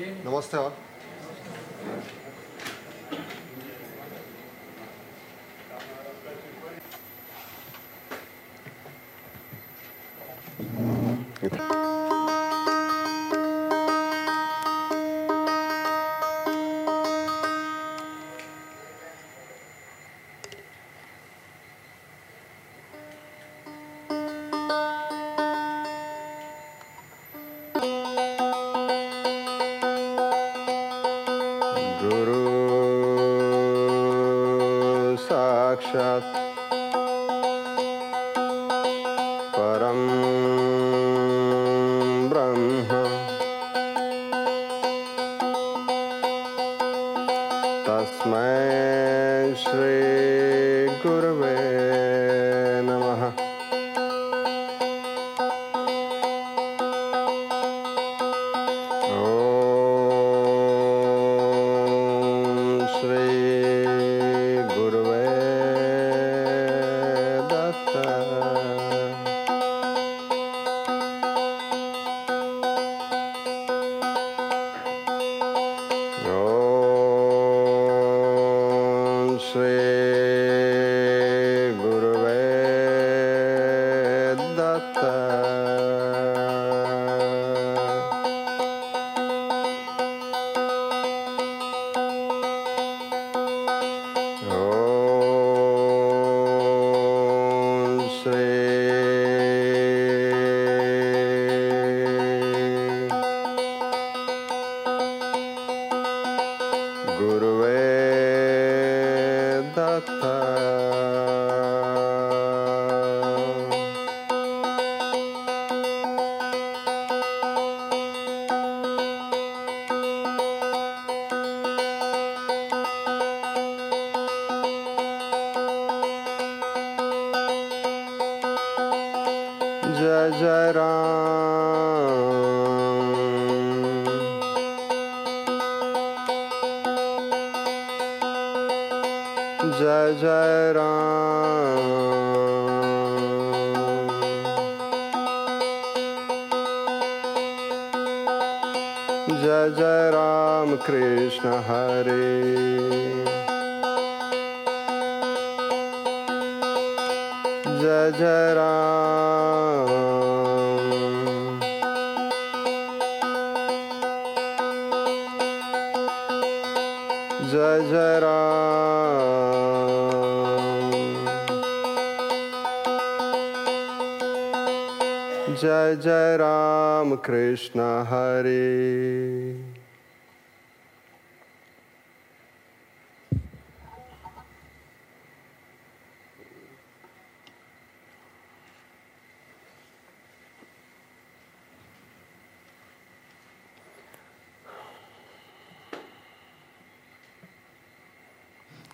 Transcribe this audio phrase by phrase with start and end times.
[0.00, 0.89] नमस्ते और?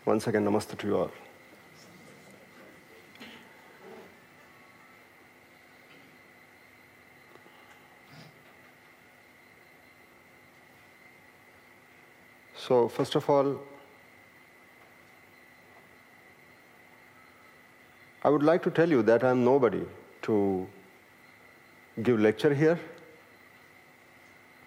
[0.07, 1.11] Once again, namaste to you all.
[12.57, 13.61] So, first of all,
[18.23, 19.85] I would like to tell you that I am nobody
[20.23, 20.67] to
[22.03, 22.79] give lecture here.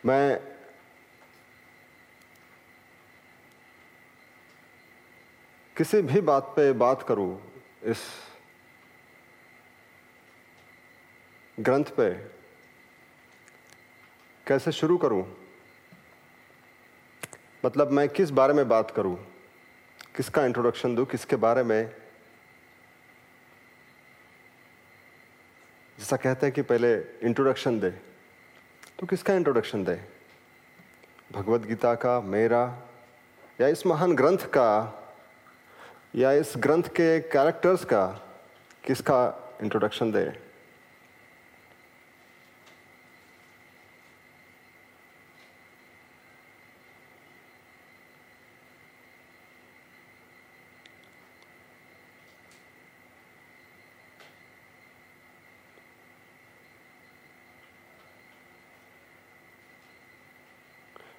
[0.06, 0.49] मैं
[5.80, 7.52] किसी भी बात पे बात करूँ,
[7.84, 7.98] इस
[11.60, 12.10] ग्रंथ पे,
[14.48, 15.24] कैसे शुरू करूँ?
[17.66, 19.16] मतलब मैं किस बारे में बात करूँ?
[20.16, 21.06] किसका इंट्रोडक्शन दूँ?
[21.06, 21.96] किसके बारे में?
[26.00, 26.94] जैसा कहते हैं कि पहले
[27.24, 27.90] इंट्रोडक्शन दे
[29.00, 30.00] तो किसका इंट्रोडक्शन दे?
[31.32, 32.64] भगवत गीता का, मेरा,
[33.62, 34.96] या इस महान ग्रंथ का
[36.16, 38.06] या इस ग्रंथ के कैरेक्टर्स का
[38.84, 39.20] किसका
[39.62, 40.24] इंट्रोडक्शन दे?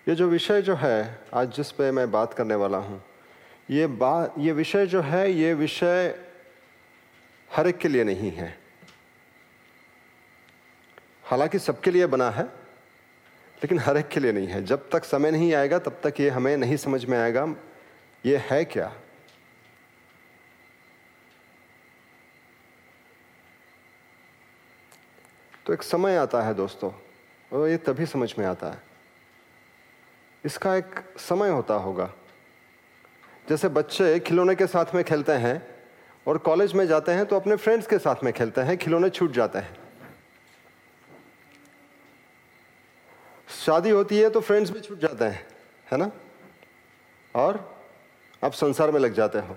[0.08, 3.00] ये जो विषय जो है, आज जिस पे मैं बात करने वाला हूँ
[3.70, 6.26] ये बात ये विषय जो है, ये विषय
[7.56, 8.58] हर एक के लिए नहीं है।
[11.24, 12.44] हालाँकि सबके लिए बना है,
[13.62, 16.30] लेकिन हर एक के लिए नहीं है। जब तक समय नहीं आएगा, तब तक ये
[16.30, 17.54] हमें नहीं समझ में आएगा,
[18.26, 18.96] ये है क्या?
[25.66, 26.92] तो एक समय आता है दोस्तों,
[27.52, 28.82] और ये तभी समझ में आता है।
[30.44, 32.12] इसका एक समय होता होगा।
[33.50, 35.54] जैसे बच्चे खिलौने के साथ में खेलते हैं
[36.26, 39.32] और कॉलेज में जाते हैं तो अपने फ्रेंड्स के साथ में खेलते हैं, खिलौने छूट
[39.32, 39.76] जाते हैं।
[43.56, 45.46] शादी होती है तो फ्रेंड्स भी छूट जाते हैं,
[45.92, 46.10] है ना?
[47.34, 47.58] और
[48.42, 49.56] आप संसार में लग जाते हो।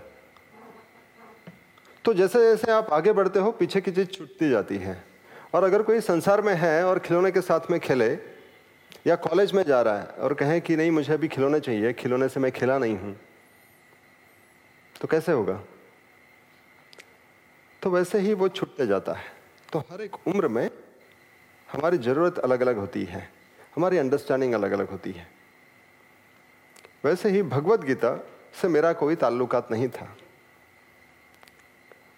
[2.06, 5.04] तो जैसे जैसे आप आगे बढ़ते हो, पीछे की चीज़ छूटती जाती है।
[5.54, 8.10] और अगर कोई संसार में है और खिलौने के साथ में खेले,
[9.08, 12.30] या कॉलेज में जा रहा है और कहें कि नहीं, मुझे अभी खिलौने चाहिए, खिलौने
[12.30, 13.16] से मैं खिला नहीं हूँ
[15.04, 15.60] तो कैसे होगा?
[17.82, 19.24] तो वैसे ही वो छुटते जाता है।
[19.74, 20.70] तो हर एक उम्र में
[21.70, 23.30] हमारी ज़रूरत अलग अलग होती है।
[23.76, 25.28] हमारी अंडरस्टैंडिंग अलग अलग होती है।
[27.06, 28.16] वैसे ही भगवत गीता
[28.62, 30.16] से मेरा कोई ताल्लुकात नहीं था।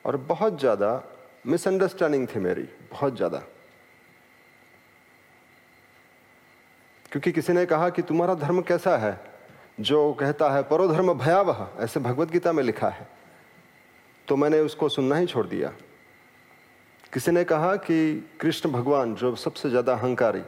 [0.05, 1.03] और बहुत ज़्यादा
[1.47, 3.39] मिसअंडरस्टैंडिंग थी मेरी, बहुत ज़्यादा।
[7.11, 9.34] क्योंकि किसी ने कहा कि तुम्हारा धर्म कैसा है?
[9.77, 13.07] जो कहता है, परोधर्म भयावह ऐसे भगवत गीता में लिखा है।
[14.27, 15.71] तो मैंने उसको सुनना ही छोड़ दिया।
[17.13, 17.97] किसी ने कहा कि
[18.41, 20.41] कृष्ण भगवान जो सबसे ज़्यादा अहंकारी,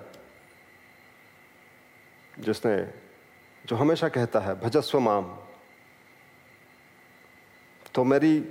[2.40, 2.76] जिसने,
[3.66, 5.36] जो हमेशा कहता है, भजस्व माम
[7.96, 8.44] तो मेरी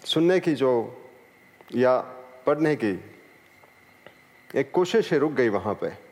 [0.00, 0.72] सुनने की जो,
[1.74, 1.98] या
[2.46, 2.92] पढ़ने की
[4.50, 6.07] एक कोशिश रुक गई वहाँ पे।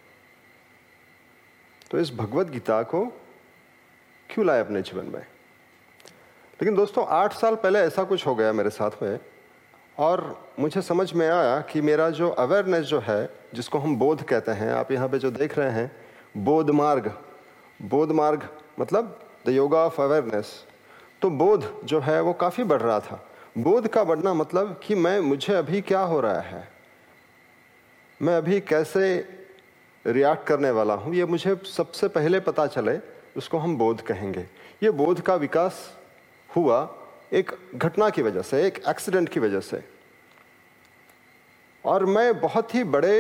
[1.91, 3.05] तो इस भगवत गीता को
[4.31, 5.21] क्यों लाए अपने जीवन में?
[6.61, 9.19] लेकिन दोस्तों, आठ साल पहले ऐसा कुछ हो गया मेरे साथ में,
[9.99, 14.53] और मुझे समझ में आया कि मेरा जो अवेयरनेस जो है, जिसको हम बोध कहते
[14.53, 15.97] हैं, आप यहाँ पे जो देख रहे हैं,
[16.37, 17.13] बोध मार्ग
[17.83, 18.49] बोध मार्ग
[18.81, 20.65] मतलब द योगा ऑफ़ अवेयरनेस
[21.23, 23.27] तो बोध जो है, वो काफ़ी बढ़ रहा था।
[23.59, 26.69] बोध का बढ़ना मतलब कि मैं, मुझे अभी क्या हो रहा है?
[28.23, 29.36] मैं अभी कैसे
[30.07, 32.99] रिएक्ट करने वाला हूँ, ये मुझे सबसे पहले पता चले,
[33.37, 34.47] उसको हम बोध कहेंगे।
[34.83, 35.81] ये बोध का विकास
[36.49, 36.79] हुआ
[37.33, 39.83] एक घटना की वजह से, एक एक्सीडेंट की वजह से।
[41.85, 43.17] और मैं बहुत ही बड़े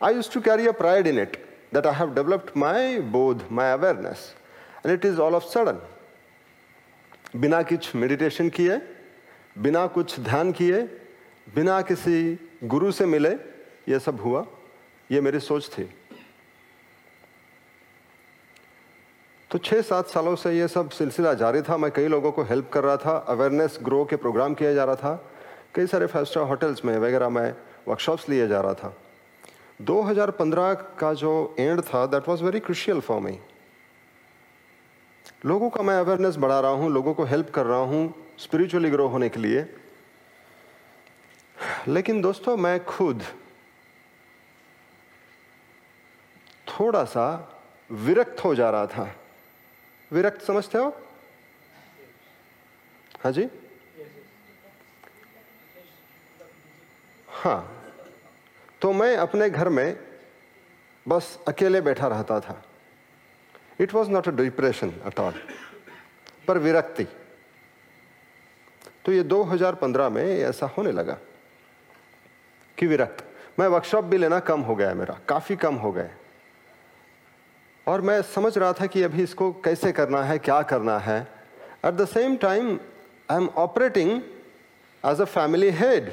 [0.00, 1.36] I use to carry a pride in it
[1.74, 4.34] that I have developed my बोध my awareness
[4.86, 5.80] and it is all of sudden
[7.36, 8.76] बिना कुछ मेडिटेशन किए,
[9.58, 10.82] बिना कुछ ध्यान किए,
[11.54, 13.30] बिना किसी गुरु से मिले,
[13.88, 14.44] ये सब हुआ,
[15.10, 15.88] ये मेरी सोच थी।
[19.50, 22.70] तो छः सात सालों से ये सब सिलसिला जारी था, मैं कई लोगों को हेल्प
[22.72, 25.14] कर रहा था अवेयरनेस ग्रो के प्रोग्राम किया जा रहा था,
[25.74, 27.54] कई सारे फाइव स्टार होटल्स में वगैरह मैं
[27.88, 28.94] वर्कशॉप्स लिए जा रहा था।
[29.82, 33.38] 2015 का जो एंड था that was very crucial for me
[35.46, 39.06] लोगों का मैं अवेयरनेस बढ़ा रहा हूँ, लोगों को हेल्प कर रहा हूँ स्पिरिचुअली ग्रो
[39.08, 39.62] होने के लिए।
[41.88, 43.22] लेकिन दोस्तों, मैं खुद
[46.66, 47.54] थोड़ा सा
[47.90, 49.16] विरक्त हो जा रहा था।
[50.12, 51.02] विरक्त समझते हो?
[53.24, 53.48] हाँ जी?
[57.28, 57.92] हाँ।
[58.82, 59.98] तो मैं अपने घर में
[61.08, 62.64] बस अकेले बैठा रहता था।
[63.80, 65.34] It was not a depression at all
[66.48, 67.04] पर विरक्ति।
[69.04, 71.18] तो ये 2015 में ऐसा होने लगा।
[72.78, 73.24] कि विरक्त?
[73.58, 76.10] मैं वर्कशॉप भी लेना कम हो गया मेरा, काफ़ी कम हो गए
[77.86, 81.20] और मैं समझ रहा था कि अभी इसको कैसे करना है, क्या करना है।
[81.84, 82.78] At the same time
[83.30, 84.20] I am operating
[85.04, 86.08] as a family head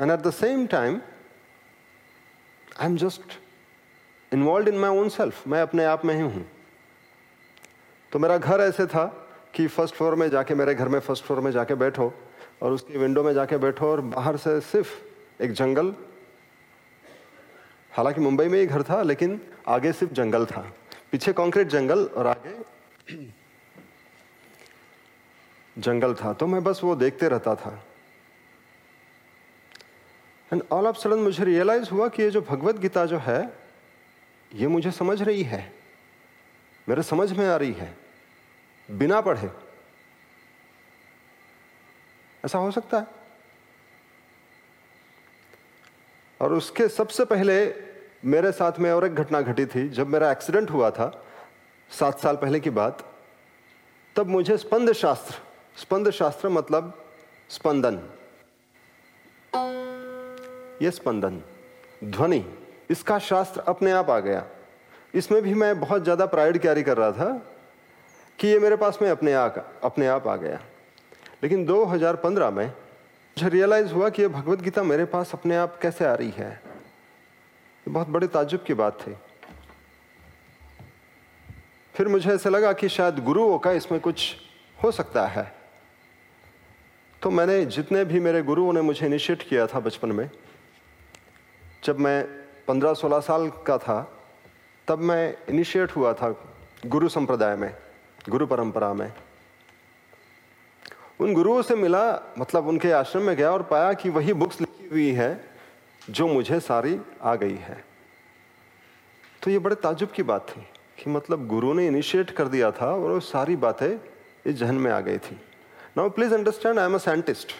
[0.00, 1.00] and at the same time
[2.80, 3.38] I am just
[4.32, 6.44] involve in my own self मैं अपने आप में ही हूँ।
[8.12, 9.04] तो मेरा घर ऐसे था
[9.54, 12.12] कि फ़र्स्ट फ्लोर में जाके, मेरे घर में फ़र्स्ट फ्लोर में जाके बैठो,
[12.62, 14.90] और उसकी विंडो में जाके बैठो, और बाहर से सिर्फ़
[15.40, 15.94] एक जंगल।
[17.92, 20.72] हालाँकि मुंबई में ही घर था, लेकिन आगे सिर्फ़ जंगल था।
[21.12, 22.62] पीछे कंक्रीट जंगल और आगे
[25.78, 27.84] जंगल था। तो मैं बस वो देखते रहता था।
[30.52, 33.58] एंड ऑल ऑफ़ सडन मुझे रियलाइज़ हुआ कि ये जो भगवत गीता जो है,
[34.54, 35.74] ये मुझे समझ रही है।
[36.88, 37.96] मेरे समझ में आ रही है।
[38.90, 39.50] बिना पढ़े।
[42.44, 43.25] ऐसा हो सकता है?
[46.40, 47.56] और उसके सबसे पहले
[48.24, 51.10] मेरे साथ में और एक घटना घटी थी। जब मेरा एक्सीडेंट हुआ था,
[51.90, 53.04] सात साल पहले की बात,
[54.16, 55.34] तब मुझे स्पंद शास्त्र
[55.76, 56.92] स्पंद शास्त्र मतलब
[57.50, 57.98] स्पंदन।
[60.82, 61.40] ये स्पंदन,
[62.04, 62.44] ध्वनि,
[62.90, 64.44] इसका शास्त्र अपने आप आ गया।
[65.14, 67.28] इसमें भी मैं बहुत ज़्यादा प्राइड कैरी कर रहा था
[68.38, 69.46] कि ये मेरे पास में अपने आ
[69.84, 70.60] अपने आप आ गया।
[71.42, 72.72] लेकिन 2015 में
[73.36, 76.50] मुझे रियलाइज़ हुआ कि ये भगवत गीता मेरे पास अपने आप कैसे आ रही है?
[76.50, 79.16] ये बहुत बड़े ताजुब की बात थी।
[81.94, 84.36] फिर मुझे ऐसा लगा कि शायद गुरुओं का इसमें कुछ
[84.84, 85.54] हो सकता है।
[87.22, 90.30] तो मैंने जितने भी मेरे गुरुओं ने मुझे इनिशिएट किया था बचपन में,
[91.84, 92.24] जब मैं
[92.68, 94.12] पंद्रह सोलह साल का था,
[94.88, 96.34] तब मैं इनिशिएट हुआ था
[96.86, 97.74] गुरु संप्रदाय में,
[98.28, 99.12] गुरु परंपरा में।
[101.20, 104.88] उन गुरुओं से मिला मतलब उनके आश्रम में गया और पाया कि वही बुक्स लिखी
[104.88, 105.28] हुई है
[106.10, 107.84] जो मुझे सारी आ गई है।
[109.42, 110.60] तो ये बड़े ताजुब की बात थी
[110.98, 113.88] कि मतलब गुरु ने इनिशिएट कर दिया था और वो सारी बातें
[114.46, 115.36] इस जहन में आ गई थी।
[115.96, 117.52] Now please understand I am a scientist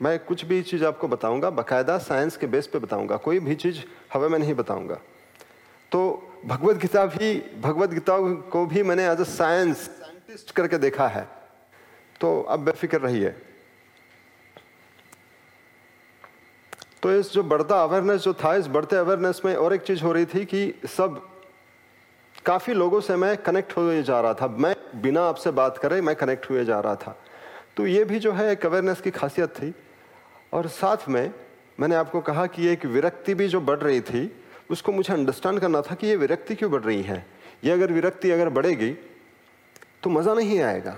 [0.00, 3.78] मैं कुछ भी चीज़ आपको बताऊँगा, बाकायदा साइंस के बेस पे बताऊँगा, कोई भी चीज़
[4.12, 4.98] हवा में नहीं बताऊँगा।
[5.92, 6.00] तो
[6.46, 8.18] भगवत गीता भी भगवत गीता
[8.50, 11.26] को भी मैंने एज अ साइंस साइंटिस्ट करके देखा है।
[12.20, 13.34] तो अब बेफिक्र रहिए।
[17.02, 20.12] तो इस जो बढ़ता अवेयरनेस जो था, इस बढ़ते अवेयरनेस में और एक चीज़ हो
[20.12, 21.20] रही थी कि सब,
[22.46, 26.14] काफ़ी लोगों से मैं कनेक्ट हुए जा रहा था। मैं बिना आपसे बात करे मैं
[26.16, 27.16] कनेक्ट हुए जा रहा था।
[27.76, 29.74] तो ये भी जो है एक अवेयरनेस की खासियत थी।
[30.52, 31.32] और साथ में
[31.80, 35.80] मैंने आपको कहा कि एक विरक्ति भी जो बढ़ रही थी, उसको मुझे अंडरस्टैंड करना
[35.82, 37.26] था कि ये विरक्ति क्यों बढ़ रही है।
[37.64, 38.90] ये अगर विरक्ति अगर बढ़ेगी
[40.02, 40.96] तो मज़ा नहीं आएगा।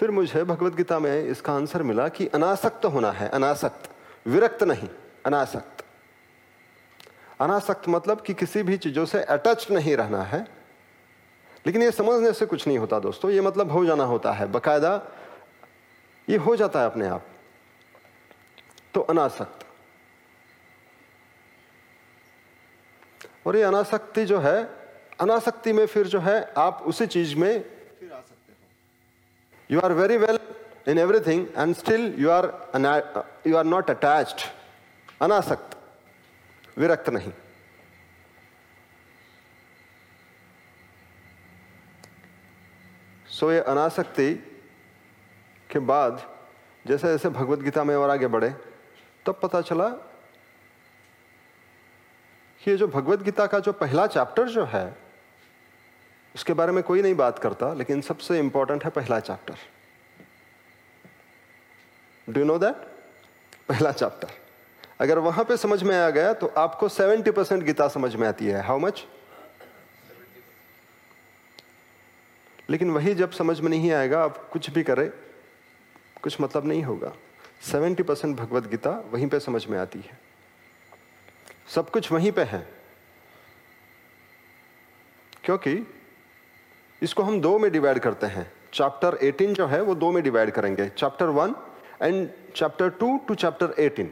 [0.00, 3.90] फिर मुझे भगवत गीता में इसका आंसर मिला कि अनासक्त होना है, अनासक्त,
[4.26, 4.88] विरक्त नहीं,
[5.26, 5.84] अनासक्त।
[7.40, 10.46] अनासक्त मतलब कि किसी भी चीज़ों से अटैच नहीं रहना है।
[11.66, 15.08] लेकिन ये समझने से कुछ नहीं होता दोस्तों, ये मतलब हो जाना होता है, बकायदा
[16.28, 17.26] ये हो जाता है अपने आप।
[18.94, 19.66] तो अनासक्त।
[23.46, 24.64] और ये अनासक्ति जो है,
[25.20, 27.79] अनासक्ति में फिर जो है आप उसी चीज़ में
[29.70, 30.38] हो you are very well
[30.88, 32.46] in everything and still you are
[33.46, 34.40] you are not attached
[35.22, 35.76] अनासक्त
[36.78, 37.32] विरक्त नहीं
[43.30, 44.32] सो ये अनासक्ति
[45.70, 46.20] के बाद
[46.84, 48.50] जैसे जैसे भगवत गीता में और आगे बढ़े
[49.26, 49.88] तब पता चला
[52.60, 54.84] कि ये जो भगवत गीता का जो पहला चैप्टर जो है
[56.34, 59.54] उसके बारे में कोई नहीं बात करता, लेकिन सबसे इंपॉर्टेंट है पहला चैप्टर
[62.28, 62.74] डू नो दैट
[63.68, 64.28] पहला चैप्टर
[65.00, 68.46] अगर वहाँ पे समझ में आ गया तो आपको 70 परसेंट गीता समझ में आती
[68.46, 68.62] है.
[68.62, 69.04] हाउ मच
[72.70, 75.10] लेकिन वही जब समझ में नहीं आएगा, आप कुछ भी करें,
[76.22, 77.12] कुछ मतलब नहीं होगा.
[77.62, 80.18] 70 परसेंट भगवत गीता वहीं पे समझ में आती है.
[81.68, 82.60] सब कुछ वहीं पे है.
[85.44, 85.74] क्योंकि
[87.02, 90.50] इसको हम दो में डिवाइड करते हैं। चैप्टर 18 जो है, वो दो में डिवाइड
[90.50, 91.54] करेंगे। Chapter one
[92.02, 94.08] and chapter two two chapter 18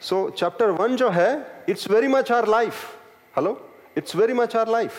[0.00, 1.30] so chapter one जो है
[1.68, 2.84] it's very much our life
[3.36, 3.58] hello
[3.96, 4.92] it's very much our life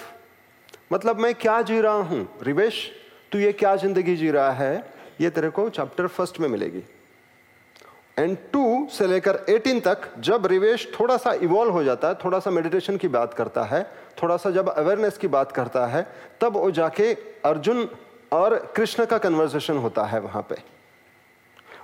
[0.93, 2.27] मतलब मैं क्या जी रहा हूँ?
[2.43, 2.91] रिवेश,
[3.31, 4.93] तू ये क्या ज़िंदगी जी रहा है?
[5.21, 6.83] ये तेरे को चैप्टर फ़र्स्ट में मिलेगी।
[8.19, 12.39] एंड टू से लेकर एटीन तक जब रिवेश थोड़ा सा इवॉल्व हो जाता है, थोड़ा
[12.39, 13.83] सा मेडिटेशन की बात करता है,
[14.21, 16.05] थोड़ा सा जब अवेयरनेस की बात करता है,
[16.41, 17.13] तब वो जाके
[17.45, 17.87] अर्जुन
[18.33, 20.55] और कृष्ण का कन्वर्सेशन होता है वहाँ पे।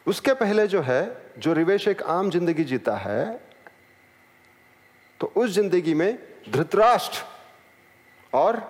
[0.08, 3.40] उसके पहले जो है, जो रिवेश एक आम ज़िंदगी जीता है
[5.20, 6.18] तो उस ज़िंदगी में
[6.50, 7.24] धृतराष्ट्र
[8.34, 8.62] और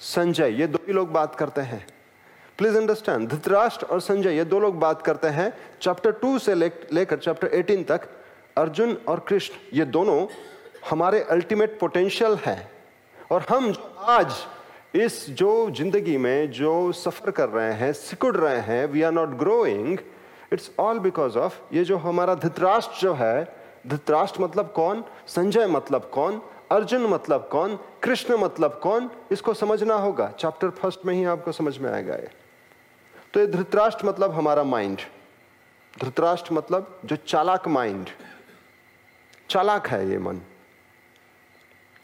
[0.00, 1.86] संजय, ये दो ही लोग बात करते हैं।
[2.58, 7.16] प्लीज़ अंडरस्टैंड धृतराष्ट्र और संजय ये दो लोग बात करते हैं चैप्टर टू से लेकर
[7.16, 8.08] चैप्टर एटीन तक
[8.56, 10.26] अर्जुन और कृष्ण ये दोनों
[10.90, 12.70] हमारे अल्टीमेट पोटेंशियल हैं।
[13.32, 13.72] और हम
[14.08, 14.34] आज
[14.94, 19.36] इस जो ज़िंदगी में जो सफ़र कर रहे हैं, सिकुड़ रहे हैं we are not
[19.38, 19.98] growing
[20.52, 23.44] it's all because of ये जो हमारा धृतराष्ट्र जो है
[23.86, 26.40] धृतराष्ट्र मतलब कौन संजय मतलब कौन
[26.72, 31.76] अर्जुन मतलब कौन कृष्ण मतलब कौन, इसको समझना होगा। चैप्टर फ़र्स्ट में ही आपको समझ
[31.78, 32.30] में आएगा ये।
[33.38, 35.00] तो ये धृतराष्ट्र मतलब हमारा माइंड
[36.00, 38.10] धृतराष्ट्र मतलब जो चालाक माइंड
[39.50, 40.40] चालाक है ये मन.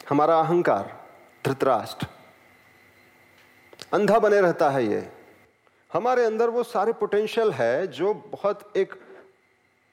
[0.08, 1.06] हमारा अहंकार,
[1.44, 2.06] धृतराष्ट्र.
[3.92, 5.12] अंधा बने रहता है ये.
[5.92, 8.94] हमारे अंदर वो सारे पोटेंशियल है जो बहुत एक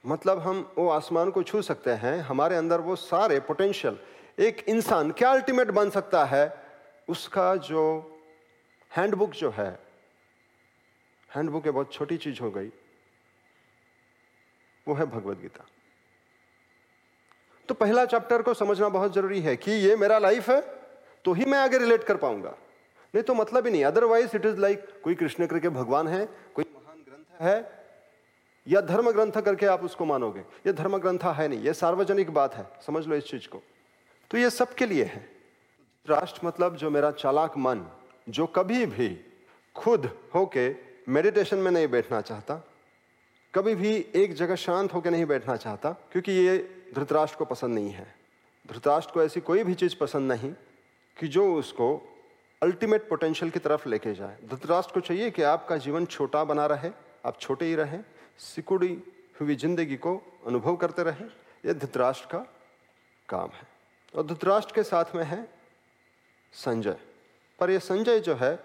[0.05, 3.99] मतलब हम वो आसमान को छू सकते हैं, हमारे अंदर वो सारे पोटेंशियल
[4.39, 6.63] एक इंसान क्या अल्टीमेट बन सकता है?
[7.09, 7.85] उसका जो
[8.97, 9.90] हैंडबुक जो है
[11.35, 12.67] हैंडबुक बहुत छोटी चीज़ हो गई।
[14.87, 15.65] वो है भगवत गीता।
[17.69, 20.59] तो पहला चैप्टर को समझना बहुत ज़रूरी है कि ये मेरा लाइफ है
[21.25, 22.57] तो ही मैं आगे रिलेट कर पाऊँगा।
[23.13, 26.65] नहीं तो मतलब ही नहीं अदरवाइज़ इट इज़ लाइक कोई कृष्ण करके भगवान है, कोई
[26.65, 27.85] महान ग्रंथ है,
[28.67, 32.55] या धर्म ग्रंथ करके आप उसको मानोगे। ये धर्म ग्रंथ है नहीं, ये सार्वजनिक बात
[32.55, 33.61] है, समझ लो इस चीज़ को।
[34.31, 35.29] तो ये सबके लिए है।
[36.05, 37.85] राष्ट्र मतलब जो मेरा चालाक मन,
[38.29, 39.09] जो कभी भी
[39.75, 42.55] खुद होके मेडिटेशन में नहीं बैठना चाहता,
[43.53, 46.57] कभी भी एक जगह शांत होकर नहीं बैठना चाहता, क्योंकि ये
[46.95, 48.15] धृतराष्ट्र को पसंद नहीं है।
[48.67, 50.53] धृतराष्ट्र को ऐसी कोई भी चीज़ पसंद नहीं
[51.17, 52.17] कि जो उसको
[52.61, 56.91] अल्टीमेट पोटेंशियल की तरफ़ लेके जाए। धृतराष्ट्र को चाहिए कि आपका जीवन छोटा बना रहे,
[57.25, 58.03] आप छोटे ही रहें,
[58.39, 59.03] सिकुड़ी
[59.41, 60.15] हुई ज़िंदगी को
[60.47, 61.29] अनुभव करते रहें,
[61.65, 62.45] यह धृतराष्ट्र का
[63.29, 63.67] काम है।
[64.15, 65.47] और धृतराष्ट्र के साथ में है
[66.53, 66.95] संजय।
[67.59, 68.59] पर यह संजय जो है,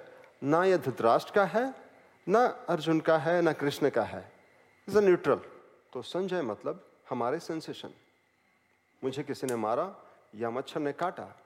[0.44, 1.85] ना यह धृतराष्ट्र का है
[2.28, 4.32] ना अर्जुन का है, ना कृष्ण का है।
[4.88, 5.40] इज़ अ न्यूट्रल
[5.92, 7.90] तो संजय मतलब हमारे सेंसेशन
[9.04, 9.96] मुझे किसी ने मारा,
[10.34, 11.40] या मच्छर ने काटा।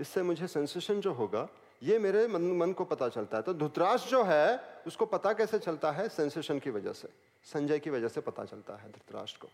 [0.00, 1.48] इससे मुझे सेंसेशन जो होगा,
[1.82, 5.58] ये मेरे मन मन को पता चलता है। तो धुतराष्ट्र जो है, उसको पता कैसे
[5.58, 6.08] चलता है?
[6.08, 7.08] सेंसेशन की वजह से।
[7.44, 9.48] संजय की वजह से पता चलता है धृतराष्ट्र को।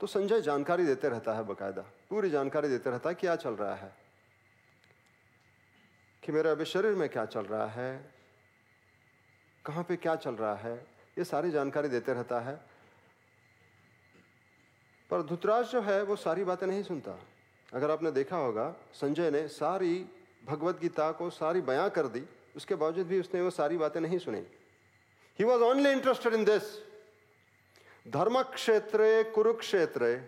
[0.00, 3.74] तो संजय जानकारी देते रहता है बकायदा। पूरी जानकारी देते रहता है क्या चल रहा
[3.74, 3.94] है।
[6.22, 8.19] कि मेरे अभी शरीर में क्या चल रहा है?
[9.64, 10.86] कहाँ पे क्या चल रहा है?
[11.18, 12.60] ये सारी जानकारी देते रहता है।
[15.10, 17.18] पर धुतराज जो है, वो सारी बातें नहीं सुनता।
[17.72, 20.06] अगर आपने देखा होगा, संजय ने सारी
[20.44, 22.22] भगवत गीता को सारी बयां कर दी,
[22.56, 24.42] उसके बावजूद भी उसने वो सारी बातें नहीं सुनी।
[25.38, 26.62] He was only interested in this
[28.08, 30.20] धर्म क्षेत्र कुरुक्षेत्र,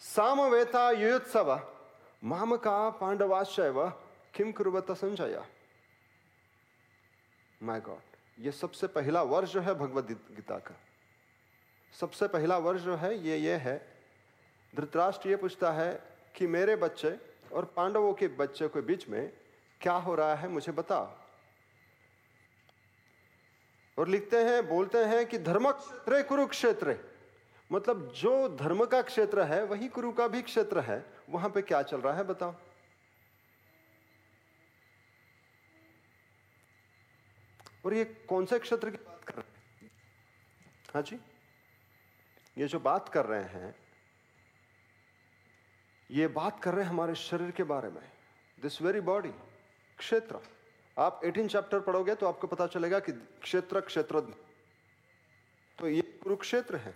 [0.00, 1.72] सामवेता युत्सव
[2.24, 3.72] माम का पांडवाश्चय
[4.34, 5.44] किम कुरुवत संजय।
[7.62, 8.07] माय गॉड
[8.40, 10.74] ये सबसे पहला वर्ष जो है भगवत गीता का।
[12.00, 13.98] सबसे पहला वर्ष जो है ये ये है।
[14.76, 16.02] धृतराष्ट्र ये पूछता है
[16.36, 17.18] कि मेरे बच्चे
[17.52, 19.32] और पांडवों के बच्चे के बीच में
[19.80, 21.12] क्या हो रहा है, मुझे बताओ।
[23.98, 26.96] और लिखते हैं, बोलते हैं कि धर्म क्षेत्र कुरुक्षेत्र
[27.72, 31.82] मतलब जो धर्म का क्षेत्र है, वही कुरु का भी क्षेत्र है। वहाँ पे क्या
[31.82, 32.54] चल रहा है, बताओ।
[37.86, 39.90] और ये कौन से क्षेत्र की बात कर रहे हैं?
[40.94, 41.18] हाँ जी?
[42.58, 43.74] ये जो बात कर रहे हैं,
[46.10, 48.12] ये बात कर रहे हैं हमारे शरीर के बारे में।
[48.62, 49.28] दिस वेरी बॉडी
[49.98, 50.38] क्षेत्र।
[50.98, 54.20] आप 18 चैप्टर पढ़ोगे तो आपको पता चलेगा कि क्षेत्र क्षेत्र।
[55.78, 56.94] तो ये कुरुक्षेत्र है।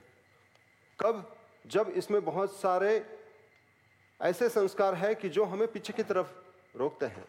[1.01, 1.37] कब?
[1.67, 3.19] जब इसमें बहुत सारे
[4.23, 6.33] ऐसे संस्कार है कि जो हमें पीछे की तरफ़
[6.79, 7.29] रोकते हैं।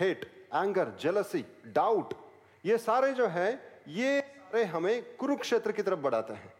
[0.00, 2.25] हेट एंगर जेलसी डाउट
[2.66, 6.54] ये सारे जो है, ये सारे हमें कुरुक्षेत्र की तरफ़ बढ़ाते हैं।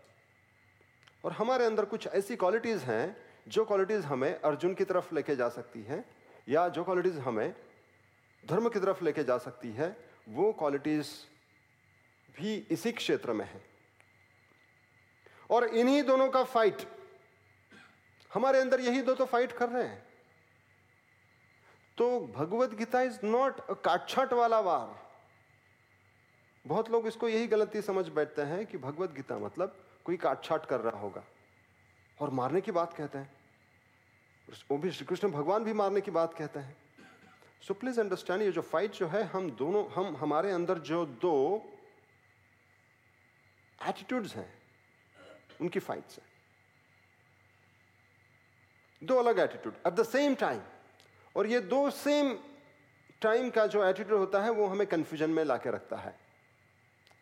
[1.25, 3.17] और हमारे अंदर कुछ ऐसी क्वालिटीज हैं,
[3.49, 6.05] जो क्वालिटीज हमें अर्जुन की तरफ़ लेके जा सकती हैं,
[6.49, 7.55] या जो क्वालिटीज हमें
[8.47, 9.97] धर्म की तरफ़ लेके जा सकती है,
[10.29, 11.07] वो क्वालिटीज
[12.37, 13.65] भी इसी क्षेत्र में है।
[15.51, 16.77] और इन्हीं दोनों का फाइट
[18.35, 20.07] हमारे अंदर यही दो तो फाइट कर रहे हैं।
[21.99, 25.06] तो Bhagavad Gita is not a काटछाट वाला वार।
[26.67, 30.67] बहुत लोग इसको यही गलती समझ बैठते हैं कि भगवत गीता मतलब कोई काट छाट
[30.67, 31.23] कर रहा होगा
[32.19, 33.31] और मारने की बात कहते हैं।
[34.71, 36.77] वो भी श्री कृष्ण भगवान भी मारने की बात कहते हैं।
[37.63, 41.63] सो प्लीज़ अंडरस्टैंड ये जो फाइट जो है, हम दोनों हम हमारे अंदर जो दो
[43.89, 44.53] एटीट्यूड्स हैं,
[45.61, 46.27] उनकी फाइट्स हैं।
[49.03, 50.61] दो अलग attitude at the same time
[51.37, 52.37] और ये दो सेम
[53.23, 56.26] टाइम का जो एटीट्यूड होता है, वो हमें कंफ्यूजन में लाके रखता है।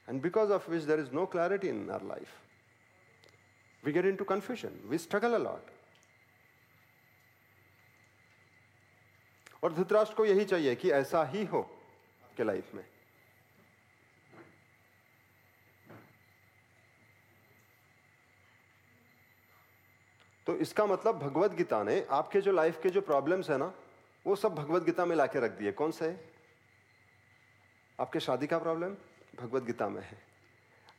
[0.09, 2.29] And because of which there is no clarity in our life
[3.85, 5.71] we get into confusion we struggle a lot
[9.65, 11.61] और धृतराष्ट्र को यही चाहिए कि ऐसा ही हो
[12.25, 12.85] आपके लाइफ में।
[20.47, 23.75] तो इसका मतलब भगवत गीता ने आपके जो लाइफ के जो प्रॉब्लम्स है ना,
[24.27, 26.09] वो सब भगवत गीता में लाके रख दिए। कौन से?
[26.09, 26.31] है
[28.01, 28.97] आपके शादी का प्रॉब्लम
[29.41, 30.23] भगवत गीता में है।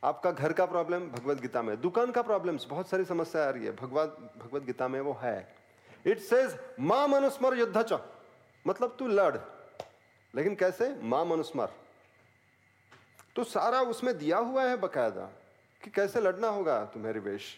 [0.04, 3.65] आपका घर का प्रॉब्लम भगवत गीता में। दुकान का प्रॉब्लम्स बहुत सारी समस्या आ रही
[3.65, 5.56] है। भगवत भगवत गीता में वो है।
[6.06, 8.00] इट सेज माँ मनुस्मर युद्ध
[8.65, 9.36] मतलब तू लड़।
[10.34, 10.89] लेकिन कैसे?
[11.02, 11.71] माँ मनुस्मर।
[13.36, 15.26] तो सारा उसमें दिया हुआ है बकायदा
[15.82, 17.58] कि कैसे लड़ना होगा तुम्हें वेश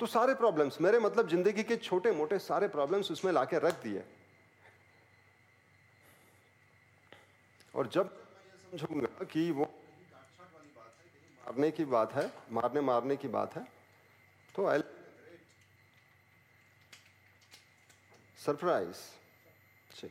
[0.00, 4.02] तो सारे प्रॉब्लम्स मेरे मतलब ज़िंदगी के छोटे मोटे सारे प्रॉब्लम्स उसमें लाके रख दिए।
[7.76, 8.10] और जब
[8.72, 9.64] मैं समझूँगा कि वो
[11.40, 13.66] मारने की बात है, मारने मारने की बात है
[14.54, 14.80] तो आई
[18.38, 18.96] सरप्राइज़
[20.00, 20.08] जी।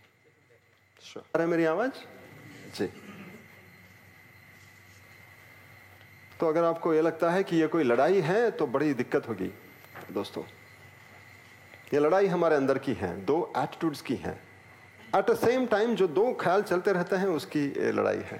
[1.04, 1.92] श्योर मेरी आवाज़?
[2.76, 2.88] जी।
[6.40, 9.52] तो अगर आपको ये लगता है कि ये कोई लड़ाई है तो बड़ी दिक्कत होगी,
[10.12, 10.44] दोस्तों।
[11.94, 14.45] ये लड़ाई हमारे अंदर की है, दो एटीट्यूड्स की है।
[15.16, 18.38] एट द सेम टाइम जो दो ख्याल चलते रहते हैं, उसकी लड़ाई है।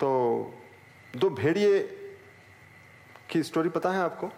[0.00, 0.08] तो
[1.16, 1.78] दो भेड़िए
[3.30, 4.30] की स्टोरी पता है आपको?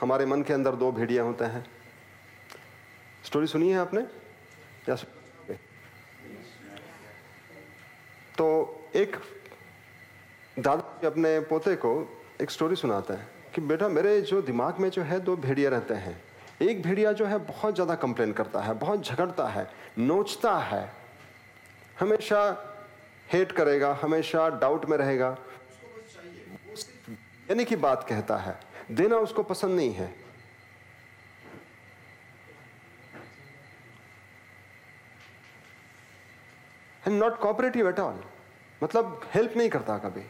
[0.00, 1.66] हमारे मन के अंदर दो भेड़िया होते हैं।
[3.24, 4.00] स्टोरी सुनी है आपने?
[4.88, 4.96] या
[8.38, 9.16] तो एक
[10.58, 15.02] दादा अपने पोते को एक स्टोरी सुनाते हैं कि, बेटा, मेरे जो दिमाग में जो
[15.02, 16.27] है, दो भेड़िया रहते हैं।
[16.60, 19.68] एक भेड़िया जो है बहुत ज़्यादा कंप्लेन करता है, बहुत झगड़ता है,
[19.98, 20.90] नोचता है।
[22.00, 22.40] हमेशा
[23.32, 25.36] हेट करेगा, हमेशा डाउट में रहेगा।
[27.50, 28.58] यानी कि बात कहता है,
[28.90, 30.14] देना उसको पसंद नहीं है।
[37.08, 38.20] नॉट कॉपरेटिव एट ऑल
[38.82, 40.22] मतलब हेल्प नहीं करता कभी।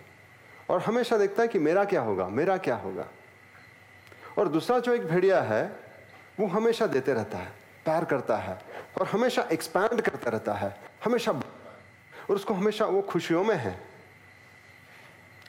[0.70, 3.06] और हमेशा देखता है कि मेरा क्या होगा, मेरा क्या होगा।
[4.38, 5.87] और दूसरा जो एक भेड़िया है
[6.40, 7.52] वो हमेशा देते रहता है,
[7.84, 8.58] प्यार करता है
[9.00, 13.78] और हमेशा एक्सपैंड करता रहता है, हमेशा और उसको हमेशा वो खुशियों में है।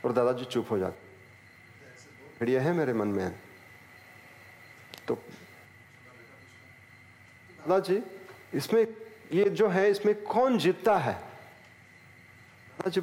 [0.06, 1.08] और दादाजी चुप हो जाते
[2.39, 3.36] भेड़िया है मेरे मन में।
[5.08, 5.15] तो
[7.60, 8.02] दादाजी,
[8.54, 8.82] इसमें
[9.32, 11.13] ये जो है, इसमें कौन जीतता है?
[12.69, 13.02] दादाजी,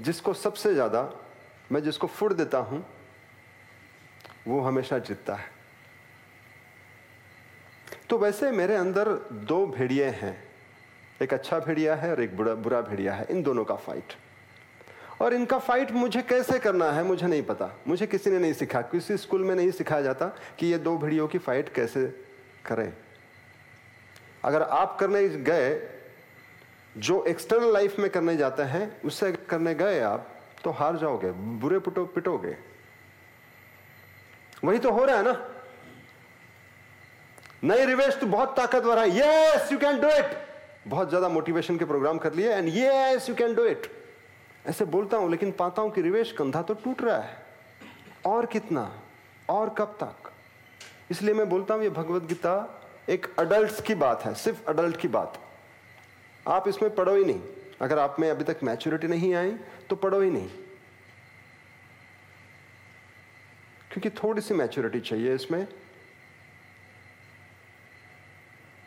[0.00, 1.02] जिसको सबसे ज़्यादा,
[1.72, 2.84] मैं जिसको फुड़ देता हूँ,
[4.46, 5.57] वो हमेशा जीतता है।
[8.10, 10.36] तो वैसे मेरे अंदर दो भेड़िए हैं।
[11.22, 14.12] एक अच्छा भेड़िया है और एक बुरा बुरा भेड़िया है। इन दोनों का फाइट
[15.20, 18.80] और इनका फाइट मुझे कैसे करना है, मुझे नहीं पता। मुझे किसी ने नहीं सिखा।
[18.82, 20.26] किसी स्कूल में नहीं सिखाया जाता
[20.58, 22.06] कि ये दो भेड़ियों की फाइट कैसे
[22.64, 22.92] करें।
[24.44, 25.80] अगर आप करने गए,
[26.98, 31.78] जो एक्सटर्नल लाइफ में करने जाते हैं, उससे करने गए आप तो हार जाओगे, बुरे
[31.78, 32.56] पिटो, पिटोगे।
[34.64, 35.32] वही तो हो रहा है ना।
[37.62, 40.36] नई रिवेश तो बहुत ताकतवर है। Yes you can do it
[40.88, 43.90] बहुत ज़्यादा मोटिवेशन के प्रोग्राम कर लिए and yes you can do it
[44.66, 47.36] ऐसे बोलता हूँ, लेकिन पाता हूँ कि रिवेश कंधा तो टूट रहा है।
[48.26, 48.90] और कितना?
[49.50, 50.30] और कब तक?
[51.10, 52.54] इसलिए मैं बोलता हूँ, ये भगवत गीता
[53.08, 55.40] एक अडल्ट की बात है, सिर्फ़ अडल्ट की बात।
[56.46, 57.40] आप इसमें पढ़ो ही नहीं।
[57.80, 59.50] अगर आप में अभी तक मैच्योरिटी नहीं आई
[59.90, 60.48] तो पढ़ो ही नहीं।
[63.90, 65.66] क्योंकि थोड़ी सी मैच्योरिटी चाहिए इसमें।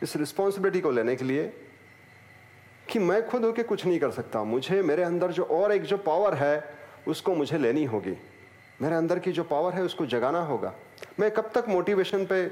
[0.04, 1.52] इस रिस्पॉन्सिबिलिटी को लेने के लिए
[2.88, 5.98] कि मैं खुद होकर कुछ नहीं कर सकता। मुझे, मेरे अंदर जो और एक जो
[5.98, 6.64] पावर है,
[7.08, 8.18] उसको मुझे लेनी होगी।
[8.82, 10.74] मेरे अंदर की जो पावर है, उसको जगाना होगा।
[11.20, 12.46] मैं कब तक मोटिवेशन पे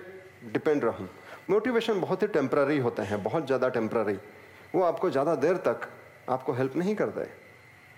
[0.53, 1.09] डिपेंड रहूँ?
[1.49, 4.17] मोटिवेशन बहुत ही टेम्प्ररी होते हैं, बहुत ज़्यादा टेम्प्ररी
[4.75, 5.89] वो आपको ज़्यादा देर तक
[6.29, 7.25] आपको हेल्प नहीं करते।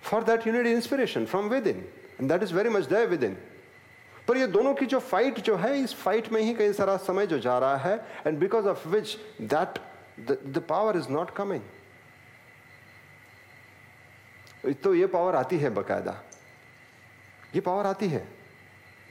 [0.01, 1.83] For that you need inspiration from within
[2.19, 3.37] and that is very much there within
[4.27, 7.27] पर ये दोनों की जो फाइट जो है, इस फाइट में ही कई सारा समय
[7.27, 7.95] जो जा रहा है
[8.27, 9.79] and because of which that
[10.47, 11.61] the power is not coming
[14.83, 16.11] तो ये पावर आती है बकायदा।
[17.55, 18.27] ये पावर आती है।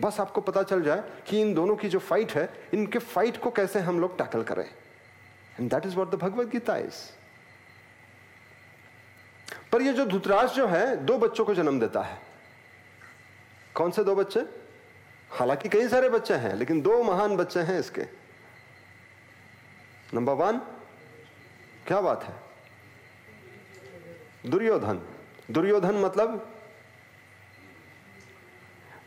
[0.01, 3.51] बस आपको पता चल जाए कि इन दोनों की जो फाइट है, इनके फाइट को
[3.51, 7.03] कैसे हम लोग टैकल करें। And that is what the Bhagavad Gita is
[9.73, 12.18] पर ये जो धुतराज जो है, दो बच्चों को जन्म देता है।
[13.75, 14.40] कौन से दो बच्चे?
[15.31, 18.03] हालाँकि कई सारे बच्चे हैं, लेकिन दो महान बच्चे हैं इसके।
[20.14, 20.59] नंबर वन
[21.87, 22.35] क्या बात है?
[24.51, 25.01] दुर्योधन।
[25.51, 26.55] दुर्योधन मतलब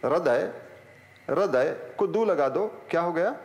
[0.06, 0.54] हृदय।
[1.30, 3.36] हृदय को दू लगा दो। क्या हो गया?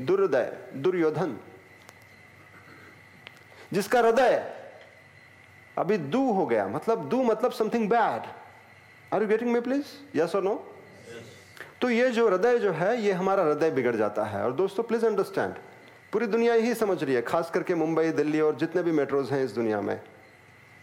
[0.00, 1.38] दुर्दय। दुर्योधन।
[3.72, 4.56] जिसका हृदय
[5.78, 8.45] अभी दू हो गया मतलब दू मतलब something bad
[9.12, 10.54] are you getting me please yes और नो
[11.80, 15.04] तो ये जो हृदय जो है, ये हमारा हृदय बिगड़ जाता है। और दोस्तों प्लीज़
[15.06, 15.54] अंडरस्टैंड
[16.12, 19.42] पूरी दुनिया यही समझ रही है, खास करके मुंबई, दिल्ली और जितने भी मेट्रोज हैं
[19.44, 20.00] इस दुनिया में।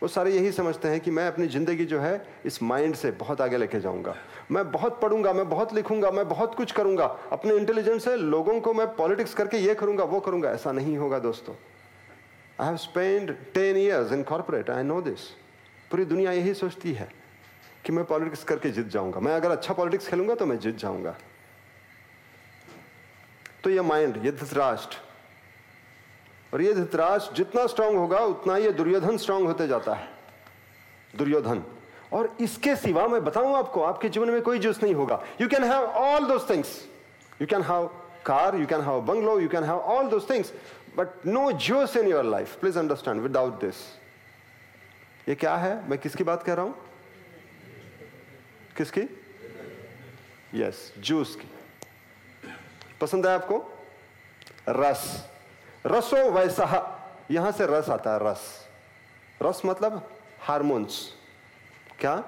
[0.02, 3.42] वो सारे यही समझते हैं कि मैं अपनी ज़िंदगी जो है, इस माइंड से बहुत
[3.42, 4.16] आगे लेके जाऊँगा।
[4.52, 8.74] मैं बहुत पढ़ूँगा, मैं बहुत लिखूँगा, मैं बहुत कुछ करूँगा। अपने इंटेलिजेंस से, लोगों को
[8.74, 11.56] मैं पॉलिटिक्स करके ये करूँगा, वो करूँगा। ऐसा नहीं होगा दोस्तों।
[12.60, 15.28] I have spend ten years in corporate I know this
[15.92, 17.10] पूरी दुनिया यही सोचती है।
[17.86, 21.16] कि मैं पॉलिटिक्स करके जीत जाऊँगा। मैं अगर अच्छा पॉलिटिक्स खेलूँगा तो मैं जीत जाऊँगा।
[23.64, 24.98] तो ये माइंड ये धृतराष्ट्र।
[26.54, 30.08] और ये धृतराज जितना स्ट्रांग होगा, उतना ये दुर्योधन स्ट्रांग होते जाता है।
[31.18, 31.64] दुर्योधन।
[32.14, 35.64] और इसके सिवा मैं बताऊँ आपको, आपके जीवन में कोई जूस नहीं होगा। You can
[35.64, 36.78] have all those things
[37.42, 37.86] you can have
[38.26, 40.54] car you can have bungalow you can have all those things
[40.98, 43.76] but no juice in your life please understand without this
[45.30, 45.90] ये क्या है?
[45.90, 46.76] मैं किसकी बात कर रहा हूँ?
[48.78, 49.02] किसकी?
[50.56, 51.50] यस जूस की।
[53.02, 53.86] पसंद है आपको?
[54.70, 55.30] रस।
[55.86, 57.00] रसो वैसा।
[57.32, 58.68] यहाँ से रस आता है, रस।
[59.42, 60.10] रस मतलब
[60.42, 61.10] हार्मोन्स।
[62.00, 62.24] क्या?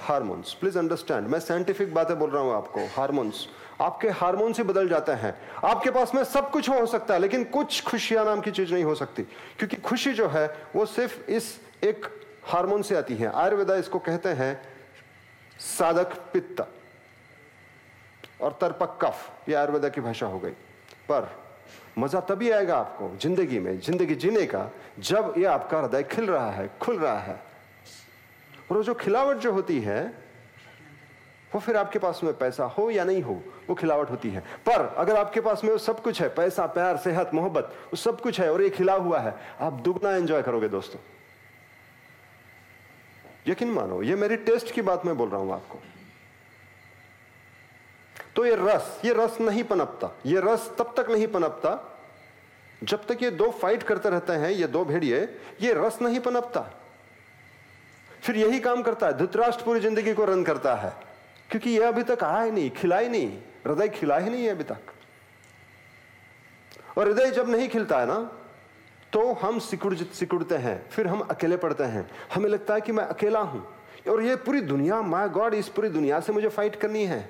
[0.00, 3.48] हार्मोन्स। प्लीज़ अंडरस्टैंड मैं साइंटिफिक बातें बोल रहा हूँ आपको। हार्मोन्स।
[3.80, 7.44] आपके हार्मोन्स ही बदल जाते हैं। आपके पास में सब कुछ हो सकता है, लेकिन
[7.44, 9.22] कुछ खुशियाँ नाम की चीज़ नहीं हो सकती।
[9.58, 12.06] क्योंकि खुशी जो है, वो सिर्फ़ इस एक
[12.44, 14.73] हार्मोन से आती है। आयुर्वेदा इसको कहते हैं
[15.58, 16.66] साधक पित्त
[18.40, 20.50] और तर्पक कफ, ये आयुर्वेदा की भाषा हो गई।
[21.08, 21.30] पर
[21.98, 26.50] मज़ा तभी आएगा आपको ज़िंदगी में, ज़िंदगी जीने का, जब ये आपका हृदय खिल रहा
[26.50, 27.40] है, खुल रहा है।
[28.70, 30.02] और जो खिलावट जो होती है,
[31.52, 34.86] वो फिर आपके पास में पैसा हो या नहीं हो, वो खिलावट होती है। पर
[34.98, 38.40] अगर आपके पास में वो सब कुछ है, पैसा, प्यार, सेहत, मोहब्बत, वो सब कुछ
[38.40, 41.00] है और ये खिला हुआ है, आप दुगना एंजॉय करोगे दोस्तों।
[43.46, 45.80] यकीन मानो, ये मेरी टेस्ट की बात मैं बोल रहा हूँ आपको।
[48.36, 51.90] तो ये रस ये रस नहीं पनपता, ये रस तब तक नहीं पनपता
[52.82, 55.20] जब तक ये दो फाइट करते रहते हैं, ये दो भेड़िए,
[55.60, 56.60] ये रस नहीं पनपता।
[58.22, 60.92] फिर यही काम करता है, धुतराष्ट्र पूरी ज़िंदगी को रन करता है।
[61.50, 63.28] क्योंकि यह अभी तक आया ही नहीं, खिला ही नहीं,
[63.66, 64.92] हृदय खिला ही नहीं है अभी तक।
[66.98, 68.16] और हृदय जब नहीं खिलता है ना
[69.14, 73.04] तो हम सिकुड़ सिकुड़ते हैं, फिर हम अकेले पड़ते हैं। हमें लगता है कि मैं
[73.04, 73.66] अकेला हूँ।
[74.08, 77.28] और ये पूरी दुनिया माय गॉड इस पूरी दुनिया से मुझे फाइट करनी है।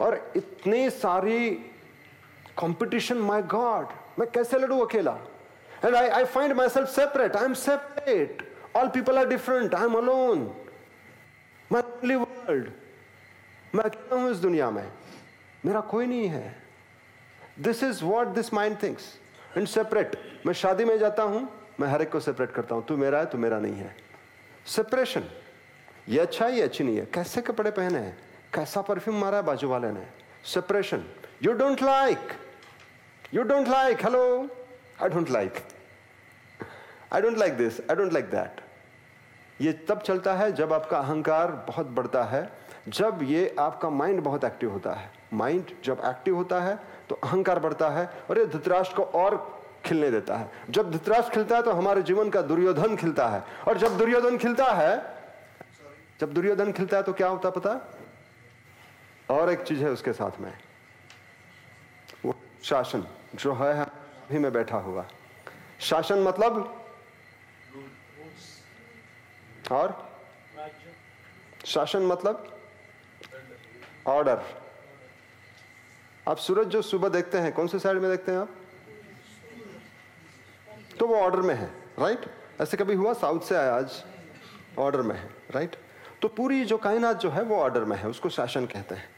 [0.00, 1.50] और इतनी सारी
[2.58, 5.18] कंपटीशन माय गॉड मैं कैसे लड़ू अकेला?
[5.84, 9.84] And I I find my self separate I am separate all people are different I
[9.84, 10.50] am alone
[11.72, 12.70] my world
[13.74, 14.86] मैं अकेला हूँ इस दुनिया में।
[15.66, 16.56] मेरा कोई नहीं है।
[17.58, 19.16] This is what this mind things
[19.56, 21.48] and separate मैं शादी में जाता हूँ,
[21.80, 23.94] मैं हर एक को सेपरेट करता हूँ। तू मेरा है, तू मेरा नहीं है।
[24.66, 25.24] सेपरेशन
[26.08, 28.16] ये अच्छा है, ये अच्छी नहीं है। कैसे कपड़े पहने हैं?
[28.54, 30.06] कैसा परफ्यूम मारा है बाजू वाले ने?
[30.44, 31.04] Separation
[31.42, 32.32] you don't like
[33.34, 34.48] you don't like hello
[35.02, 35.62] I don't like
[37.12, 38.60] I don't like this I don't like that
[39.60, 42.50] ये तब चलता है जब आपका अहंकार बहुत बढ़ता है,
[42.88, 47.58] जब ये आपका माइंड बहुत एक्टिव होता है। माइंड जब एक्टिव होता है तो अहंकार
[47.58, 49.36] बढ़ता है और ये धृतराष्ट्र को और
[49.84, 53.78] खिलने देता है। जब धृतराष्ट्र खिलता है तो हमारे जीवन का दुर्योधन खिलता है। और
[53.78, 54.96] जब दुर्योधन खिलता है
[56.20, 57.78] जब दुर्योधन खिलता है तो क्या होता पता?
[59.30, 60.52] और एक चीज़ है उसके साथ में।
[62.24, 65.04] वो शासन जो है अभी में बैठा हुआ।
[65.80, 66.84] शासन मतलब?
[69.72, 70.10] और?
[71.66, 72.46] शासन मतलब?
[74.06, 74.42] ऑर्डर
[76.28, 78.48] आप सूरज जो सुबह देखते हैं, कौन से साइड में देखते हैं आप?
[80.98, 82.26] तो वो ऑर्डर में है राइट
[82.60, 83.12] ऐसे कभी हुआ?
[83.12, 84.02] साउथ से आया आज
[84.78, 85.76] ऑर्डर में है राइट
[86.22, 89.08] तो पूरी जो कायनात जो है, वो ऑर्डर में है, उसको शासन कहते हैं।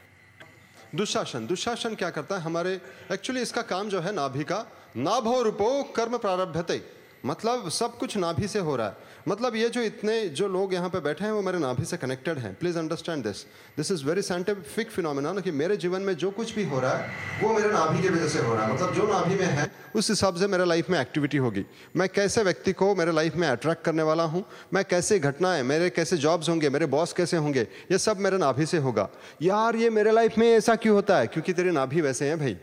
[0.95, 2.41] दुशासन दुशासन क्या करता है?
[2.41, 2.79] हमारे
[3.11, 4.65] एक्चुअली इसका काम जो है नाभि का,
[4.97, 9.81] नाभो रूपो कर्म प्रारब्धते। मतलब सब कुछ नाभि से हो रहा है। मतलब ये जो
[9.81, 13.23] इतने जो लोग यहाँ पे बैठे हैं, वो मेरे नाभि से कनेक्टेड हैं। Please understand
[13.23, 13.43] this
[13.77, 17.09] this is very scientific phenomena कि मेरे जीवन में जो कुछ भी हो रहा है,
[17.43, 20.09] वो मेरे नाभि की वजह से हो रहा है। मतलब जो नाभि में है, उस
[20.09, 23.85] हिसाब से मेरे लाइफ में एक्टिविटी होगी। मैं कैसे व्यक्ति को मेरे लाइफ में अट्रैक्ट
[23.85, 24.45] करने वाला हूँ?
[24.73, 26.69] मैं कैसे घटनाएँ मेरे कैसे जॉब्स होंगे?
[26.69, 27.67] मेरे बॉस कैसे होंगे?
[27.91, 29.09] ये सब मेरे नाभि से होगा।
[29.41, 31.27] यार, ये मेरे लाइफ में ऐसा क्यों होता है?
[31.27, 32.57] क्योंकि तेरे नाभि वैसे हैं भाई।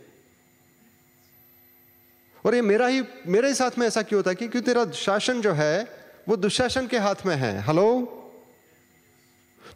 [2.45, 5.41] और ये मेरा ही, मेरे ही साथ में ऐसा क्यों होता है क्योंकि तेरा शासन
[5.41, 5.89] जो है,
[6.29, 8.17] वो दुशासन के हाथ में है। हेलो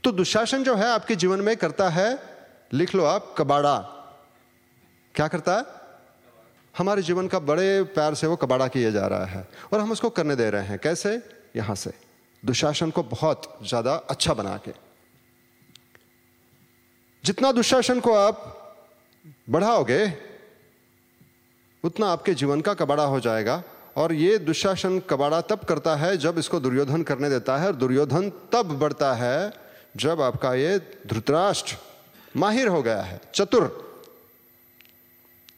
[0.05, 2.19] तो दुशासन जो है, आपके जीवन में करता है,
[2.73, 3.77] लिख लो आप, कबाड़ा।
[5.15, 5.65] क्या करता है?
[6.75, 10.11] हमारे जीवन का बड़े प्यार से वो कबाड़ा किया जा रहा है और हम उसको
[10.11, 11.21] करने दे रहे हैं। कैसे?
[11.57, 11.93] यहाँ से।
[12.43, 14.73] दुशासन को बहुत ज़्यादा अच्छा बना के।
[17.25, 18.51] जितना दुशासन को आप
[19.51, 20.07] बढ़ाओगे
[21.85, 23.63] उतना आपके जीवन का कबाड़ा हो जाएगा।
[23.97, 28.31] और ये दुशासन कबाड़ा तब करता है जब इसको दुर्योधन करने देता है और दुर्योधन
[28.53, 29.53] तब बढ़ता है
[29.97, 31.77] जब आपका ये धृतराष्ट्र
[32.37, 33.85] माहिर हो गया है। चतुर।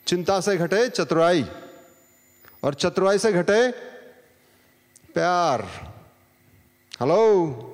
[0.07, 1.45] चिंता से घटे चतुराई।
[2.63, 3.71] और चतुराई से घटे
[5.15, 5.63] प्यार।
[7.01, 7.73] हेलो।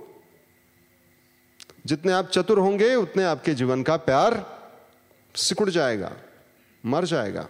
[1.86, 4.44] जितने आप चतुर होंगे, उतने आपके जीवन का प्यार
[5.36, 6.12] सिकुड़ जाएगा,
[6.86, 7.48] मर जाएगा।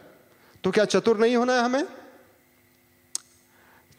[0.64, 1.86] तो क्या चतुर नहीं होना है हमें?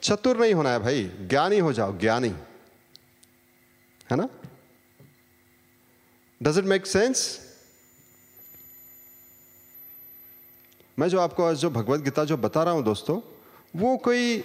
[0.02, 2.30] चतुर नहीं होना है भाई, ज्ञानी हो जाओ, ज्ञानी।
[4.12, 4.30] है ना?
[6.44, 7.40] डज इट मेक सेंस
[11.00, 13.22] मैं जो आपको आज जो भगवत गीता जो बता रहा हूँ दोस्तों,
[13.76, 14.44] वो कोई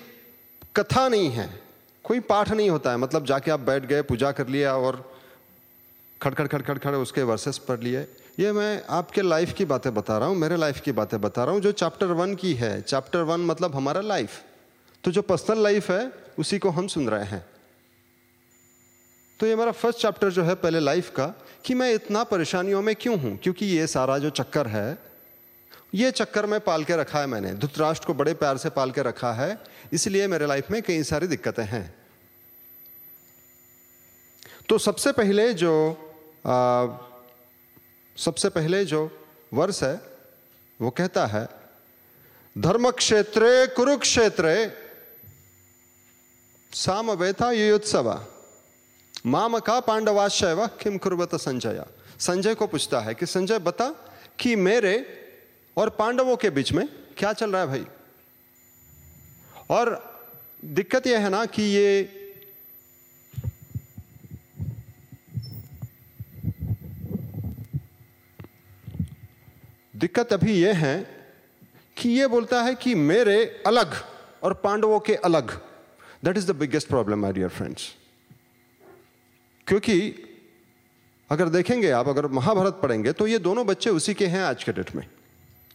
[0.77, 1.63] कथा नहीं है,
[2.05, 5.19] कोई पाठ नहीं होता है। मतलब जाके आप बैठ गए, पूजा कर लिया और
[6.23, 8.07] खड़खड़ खड़खड़, खड़ उसके वर्सेस पढ़ लिए।
[8.39, 11.55] ये मैं आपके लाइफ की बातें बता रहा हूँ मेरे लाइफ की बातें बता रहा
[11.55, 14.43] हूँ जो चैप्टर वन की है। चैप्टर वन मतलब हमारा लाइफ
[15.05, 17.45] तो जो पर्सनल लाइफ है उसी को हम सुन रहे हैं।
[19.41, 21.27] तो ये मेरा फ़र्स्ट चैप्टर जो है पहले लाइफ का
[21.65, 23.37] कि मैं इतना परेशानियों में क्यों हूँ?
[23.37, 24.99] क्योंकि ये सारा जो चक्कर है
[25.95, 29.03] ये चक्कर में पाल के रखा है मैंने। धुतराष्ट्र को बड़े प्यार से पाल के
[29.03, 29.59] रखा है
[29.93, 31.95] इसलिए मेरे लाइफ में कई सारी दिक्कतें हैं।
[34.69, 35.75] तो सबसे पहले जो
[36.47, 36.87] आ,
[38.19, 40.01] सबसे पहले जो वर्ष है,
[40.81, 41.49] वो कहता है
[42.59, 44.73] धर्म क्षेत्रे कुरुक्षेत्रे
[46.73, 48.27] साम वेथा युत्सवा
[49.27, 51.85] माम का पांडवाशय किम कुर्बत संजय।
[52.21, 53.95] संजय को पूछता है कि, संजय, बता
[54.41, 55.07] कि मेरे
[55.77, 57.87] और पांडवों के बीच में क्या चल रहा है भाई?
[59.71, 60.09] और
[60.65, 62.18] दिक्कत यह है ना कि ये
[69.99, 70.97] दिक्कत अभी यह है
[71.97, 73.95] कि यह बोलता है कि मेरे अलग
[74.43, 75.51] और पांडवों के अलग।
[76.25, 77.89] That is the biggest problem I dear friends
[79.67, 79.97] क्योंकि
[81.31, 84.73] अगर देखेंगे आप अगर महाभारत पढ़ेंगे तो ये दोनों बच्चे उसी के हैं आज के
[84.73, 85.07] डेट में।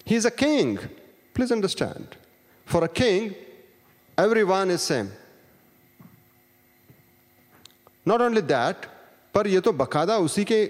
[0.08, 0.78] He is a king
[1.36, 2.16] please understand
[2.68, 3.32] for a king
[4.44, 5.10] everyone is same
[8.08, 8.86] not only that
[9.34, 10.64] पर ये तो बकायदा उसी के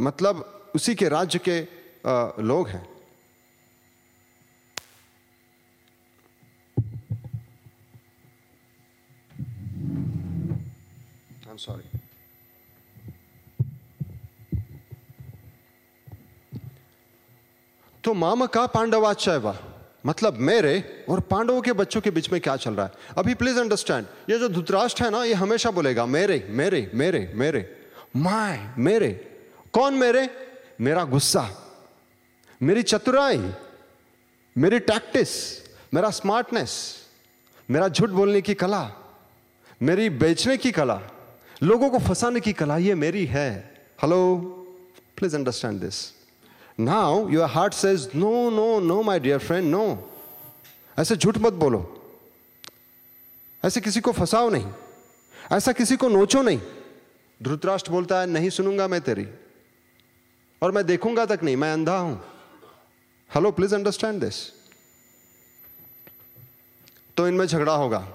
[0.00, 1.60] मतलब उसी के राज्य के
[2.06, 2.86] आ, लोग हैं।
[11.58, 12.00] I'm sorry.
[18.04, 19.58] तो मामा का पांडवाचार्य
[20.06, 22.92] मतलब मेरे और पांडवों के बच्चों के बीच में क्या चल रहा है?
[23.18, 27.88] अभी प्लीज़ अंडरस्टैंड ये जो धुतराष्ट्र है ना, ये हमेशा बोलेगा, मेरे मेरे मेरे मेरे।
[28.16, 29.10] माय, मेरे।
[29.72, 30.28] कौन मेरे?
[30.80, 31.48] मेरा गुस्सा,
[32.62, 33.52] मेरी चतुराई,
[34.58, 35.30] मेरी टैक्टिस
[35.94, 36.72] मेरा स्मार्टनेस
[37.70, 38.90] मेरा झूठ बोलने की कला,
[39.82, 41.00] मेरी बेचने की कला।
[41.62, 43.48] लोगों को फंसाने की कला ये मेरी है।
[44.02, 44.36] Hello
[45.16, 45.96] please understand this
[46.80, 50.10] now your heart says no no no my dear friend no
[50.98, 51.80] ऐसे झूठ मत बोलो।
[53.64, 54.72] ऐसे किसी को फंसाओ नहीं।
[55.52, 56.60] ऐसा किसी को नोचो नहीं।
[57.42, 59.26] ध्रुतराष्ट्र बोलता है, नहीं सुनूँगा मैं तेरी।
[60.62, 62.24] और मैं देखूँगा तक नहीं, मैं अंधा हूँ।
[63.30, 64.46] हेलो प्लीज़ अंडरस्टैंड दिस
[67.16, 68.06] तो इनमें झगड़ा होगा।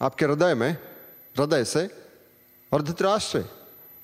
[0.00, 0.76] आपके हृदय में
[1.38, 1.88] हृदय से
[2.72, 3.38] और धृतराष्ट्र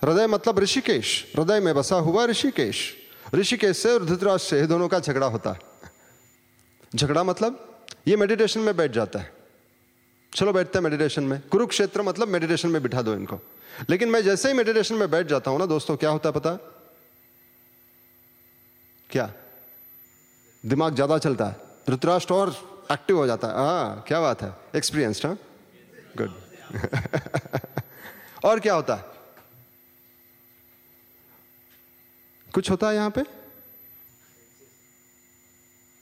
[0.03, 2.79] हृदय मतलब ऋषिकेश। हृदय में बसा हुआ ऋषिकेश।
[3.35, 5.61] ऋषिकेश से और धृतराष्ट्र से दोनों का झगड़ा होता है।
[6.97, 9.33] झगड़ा मतलब ये मेडिटेशन में बैठ जाता है।
[10.33, 13.39] चलो बैठते हैं मेडिटेशन में। कुरुक्षेत्र मतलब मेडिटेशन में बिठा दो इनको।
[13.91, 16.55] लेकिन मैं जैसे ही मेडिटेशन में बैठ जाता हूँ ना दोस्तों, क्या होता है पता?
[19.11, 19.33] क्या?
[20.65, 22.55] दिमाग ज़्यादा चलता है। धृतराष्ट्र और
[22.93, 24.55] एक्टिव हो जाता है। हाँ क्या बात है?
[24.77, 25.37] एक्सपीरियंस्ड हाँ?
[26.17, 26.42] गुड
[28.45, 28.95] और क्या होता?
[28.95, 29.05] है
[32.55, 33.23] कुछ होता है यहाँ पे?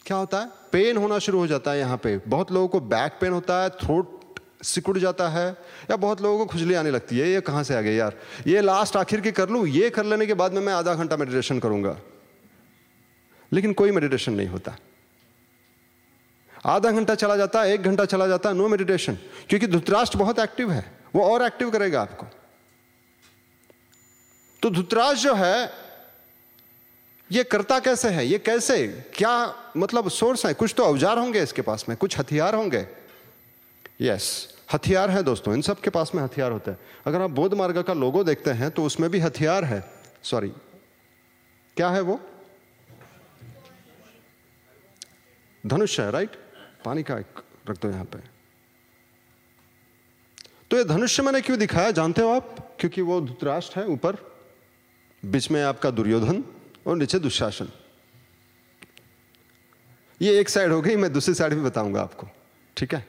[0.06, 0.48] क्या होता है?
[0.72, 3.70] पेन होना शुरू हो जाता है यहाँ पे। बहुत लोगों को बैक पेन होता है,
[3.70, 4.20] थ्रोट
[4.62, 5.50] सिकुड़ जाता है,
[5.90, 8.16] या बहुत लोगों को खुजली आने लगती है। ये कहाँ से आ गई यार?
[8.46, 9.66] ये लास्ट आखिर की कर लूँ?
[9.66, 11.98] ये कर लेने के बाद में मैं आधा घंटा मेडिटेशन करूँगा।
[13.52, 14.76] लेकिन कोई मेडिटेशन नहीं होता।
[16.64, 19.16] आधा घंटा चला जाता है एक घंटा चला जाता है नो मेडिटेशन
[19.48, 20.84] क्योंकि धुतराष्ट्र बहुत एक्टिव है,
[21.14, 22.26] वो और एक्टिव करेगा आपको।
[24.62, 25.70] तो धुतराष्ट्र जो है,
[27.30, 28.26] ये करता कैसे है?
[28.26, 30.52] ये कैसे, क्या मतलब सोर्स है?
[30.54, 32.86] कुछ तो औज़ार होंगे इसके पास में, कुछ हथियार होंगे।
[34.00, 37.54] यस हथियार है दोस्तों, इन सब के पास में हथियार होते हैं। अगर आप बोध
[37.54, 39.82] मार्ग का लोगो देखते हैं तो उसमें भी हथियार है।
[40.24, 40.52] सॉरी
[41.76, 42.20] क्या है वो?
[45.64, 46.36] धनुष है राइट
[46.84, 48.18] पानी का एक रख दो यहाँ पे।
[50.70, 51.90] तो ये धनुष्य मैंने क्यों दिखाया?
[51.90, 52.76] जानते हो आप?
[52.80, 54.16] क्योंकि वो धुतराष्ट्र है ऊपर,
[55.22, 56.44] बीच में आपका दुर्योधन
[56.86, 57.68] और नीचे दुशासन।
[60.22, 62.26] ये एक साइड हो गई, मैं दूसरी साइड भी बताऊँगा आपको,
[62.76, 63.06] ठीक है?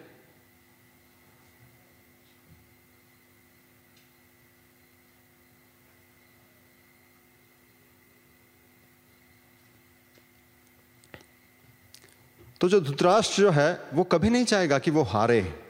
[12.61, 15.63] तो जो धृतराष्ट्र जो है, वो कभी नहीं चाहेगा कि वो हारे।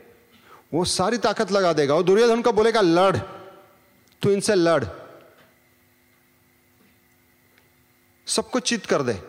[0.74, 3.18] वो सारी ताकत लगा देगा। और दुर्योधन को बोलेगा, लड़।
[4.22, 4.86] तू इनसे लड़।
[8.28, 9.24] सबको चित कर दे।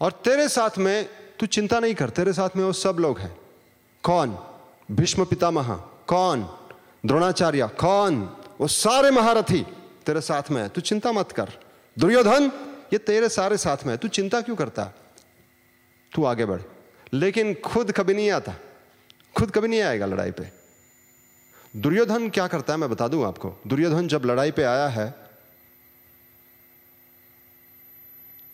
[0.00, 1.08] और तेरे साथ में
[1.40, 3.40] तू चिंता नहीं कर। तेरे साथ में वो सब लोग हैं।
[4.02, 4.38] कौन?
[4.90, 5.74] भीष्म पितामह।
[6.06, 6.58] कौन?
[7.06, 8.36] द्रोणाचार्य। कौन?
[8.60, 9.66] वो सारे महारथी
[10.06, 11.52] तेरे साथ में है। तू चिंता मत कर।
[11.98, 14.84] दुर्योधन ये तेरे सारे साथ में है। तू चिंता क्यों करता?
[16.12, 16.62] तू आगे बढ़।
[17.12, 18.54] लेकिन खुद कभी नहीं आता।
[19.36, 20.48] खुद कभी नहीं आएगा लड़ाई पे।
[21.76, 23.54] दुर्योधन क्या करता है मैं बता दूँ आपको?
[23.66, 25.08] दुर्योधन जब लड़ाई पे आया है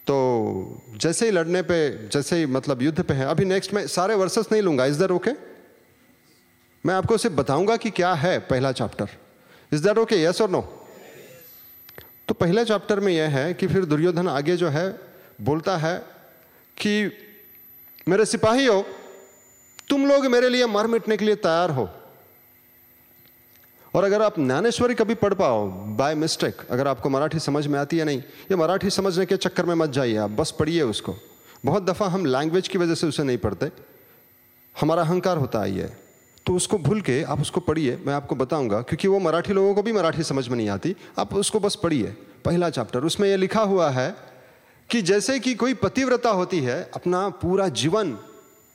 [0.07, 0.15] तो
[0.97, 4.47] जैसे ही लड़ने पे, जैसे ही मतलब युद्ध पे है, अभी नेक्स्ट में सारे वर्सेस
[4.53, 5.31] नहीं लूँगा। इज़ दर ओके
[6.85, 9.09] मैं आपको सिर्फ़ बताऊँगा कि क्या है पहला chapter
[9.73, 10.82] is that okay yes और नो
[12.29, 15.01] तो पहले चैप्टर में यह है कि फिर दुर्योधन आगे जो है,
[15.41, 15.99] बोलता है
[16.79, 17.13] कि,
[18.09, 18.87] मेरे सिपाही हो
[19.89, 21.91] तुम लोग मेरे लिए मर मिटने के लिए तैयार हो।
[23.95, 27.99] और अगर आप ज्ञानेश्वरी कभी पढ़ पाओ बाय मिस्टेक अगर आपको मराठी समझ में आती
[27.99, 31.17] है नहीं, ये मराठी समझने के चक्कर में मत जाइए, आप बस पढ़िए उसको।
[31.65, 33.73] बहुत दफ़ा हम लैंग्वेज की वजह से उसे नहीं पढ़ते।
[34.81, 36.02] हमारा अहंकार होता है ये।
[36.47, 39.83] तो उसको भूल के आप उसको पढ़िए, मैं आपको बताऊँगा, क्योंकि वो मराठी लोगों को
[39.83, 43.63] भी मराठी समझ में नहीं आती। आप उसको बस पढ़िए, पहला चैप्टर उसमें यह लिखा
[43.63, 44.15] हुआ है
[44.91, 48.19] कि जैसे कि कोई पतिव्रता होती है, अपना पूरा जीवन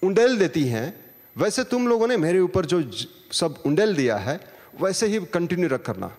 [0.02, 1.00] उंडेल देती है,
[1.38, 2.84] वैसे तुम लोगों ने मेरे ऊपर जो
[3.32, 4.40] सब उंडेल दिया है,
[4.82, 6.12] वैसे ही कंटिन्यू रख करना।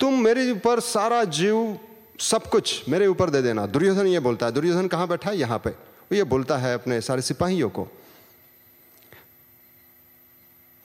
[0.00, 1.78] तुम मेरे ऊपर सारा जीव,
[2.20, 5.38] सब कुछ मेरे ऊपर दे देना। दुर्योधन ये बोलता है, दुर्योधन कहाँ बैठा है?
[5.38, 5.70] यहाँ पे।
[6.16, 7.88] ये बोलता है अपने सारे सिपाहियों को।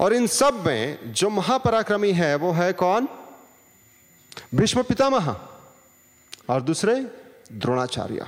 [0.02, 3.08] और इन सब में जो महापराक्रमी है, वो है कौन?
[4.56, 5.38] भीष्म पितामह
[6.50, 6.96] और दूसरे
[7.54, 8.28] द्रोणाचार्य।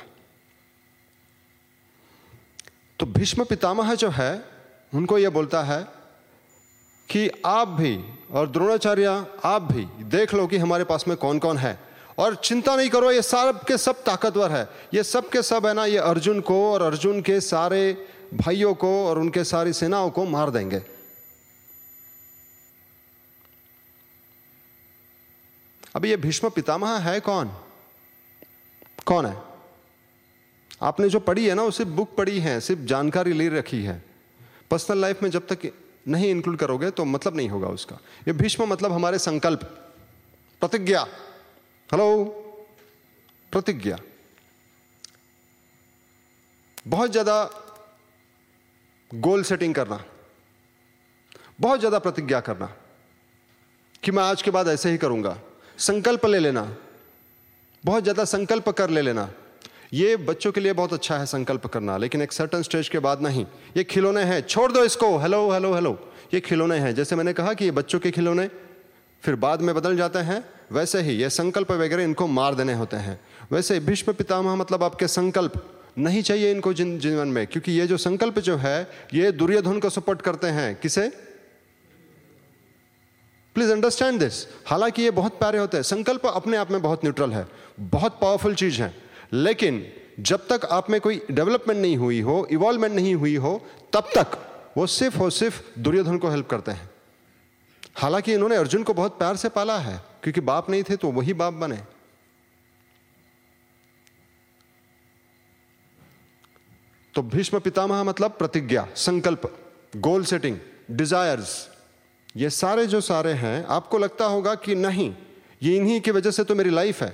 [3.00, 4.46] तो भीष्म पितामह जो है,
[4.94, 5.88] उनको यह बोलता है
[7.10, 11.58] कि आप भी और द्रोणाचार्य, आप भी देख लो कि हमारे पास में कौन कौन
[11.58, 11.80] है।
[12.18, 15.74] और चिंता नहीं करो, ये सब के सब ताकतवर है। ये सब के सब है
[15.74, 20.26] ना, ये अर्जुन को और अर्जुन के सारे भाइयों को और उनके सारी सेनाओं को
[20.26, 20.93] मार देंगे।
[25.96, 27.52] अभी ये भीष्म पितामह है कौन?
[29.06, 29.38] कौन है?
[30.82, 34.04] आपने जो पढ़ी है ना, वो सिर्फ़ बुक पढ़ी है, सिर्फ़ जानकारी ले रखी है।
[34.72, 35.72] पर्सनल लाइफ में जब तक
[36.08, 37.96] नहीं इंक्लूड करोगे तो मतलब नहीं होगा उसका।
[38.28, 39.64] ये भीष्म मतलब हमारे संकल्प।
[40.62, 41.08] प्रतिज्ञा।
[41.90, 42.26] हेलो
[43.52, 43.98] प्रतिज्ञा।
[46.88, 47.44] बहुत ज़्यादा
[49.14, 50.04] गोल सेटिंग करना।
[51.62, 52.76] बहुत ज़्यादा प्रतिज्ञा करना।
[54.04, 55.40] कि मैं आज के बाद ऐसे ही करूँगा।
[55.84, 56.62] संकल्प ले लेना।
[57.84, 59.30] बहुत ज़्यादा संकल्प कर ले लेना।
[59.94, 63.22] ये बच्चों के लिए बहुत अच्छा है संकल्प करना, लेकिन एक सर्टन स्टेज के बाद
[63.22, 63.46] नहीं।
[63.78, 65.98] ये खिलौने हैं, छोड़ दो इसको। हेलो हेलो हेलो
[66.34, 68.50] ये खिलौने हैं। जैसे मैंने कहा कि ये बच्चों के खिलौने,
[69.24, 72.98] फिर बाद में बदल जाते हैं। वैसे ही ये संकल्प वगैरह इनको मार देने होते
[73.00, 73.20] हैं।
[73.52, 75.62] वैसे भीष्म पितामह मतलब आपके संकल्प
[75.98, 80.22] नहीं चाहिए इनको जीवन में, क्योंकि ये जो संकल्प जो है, ये दुर्योधन को सपोर्ट
[80.22, 81.12] करते हैं। किसे?
[83.56, 87.32] प्लीज़ अंडरस्टैंड दिस हालाँकि ये बहुत प्यारे होते हैं। संकल्प अपने आप में बहुत न्यूट्रल
[87.32, 87.48] है।
[87.80, 88.94] बहुत पावरफुल चीज़ है।
[89.34, 94.10] लेकिन जब तक आप में कोई डेवलपमेंट नहीं हुई हो इवॉल्वमेंट नहीं हुई हो, तब
[94.18, 94.38] तक
[94.78, 96.90] वो सिर्फ़ और सिर्फ़ दुर्योधन को हेल्प करते हैं।
[97.96, 101.34] हालाँकि इन्होंने अर्जुन को बहुत प्यार से पाला है, क्योंकि बाप नहीं थे तो वही
[101.34, 101.80] बाप बने।
[107.16, 109.58] तो भीष्म पितामह मतलब प्रतिज्ञा, संकल्प
[109.98, 110.58] गोल सेटिंग
[110.92, 111.73] डिजायर्स
[112.36, 115.16] ये सारे जो सारे हैं, आपको लगता होगा कि नहीं,
[115.64, 117.10] ये इन्हीं की वजह से तो मेरी लाइफ है।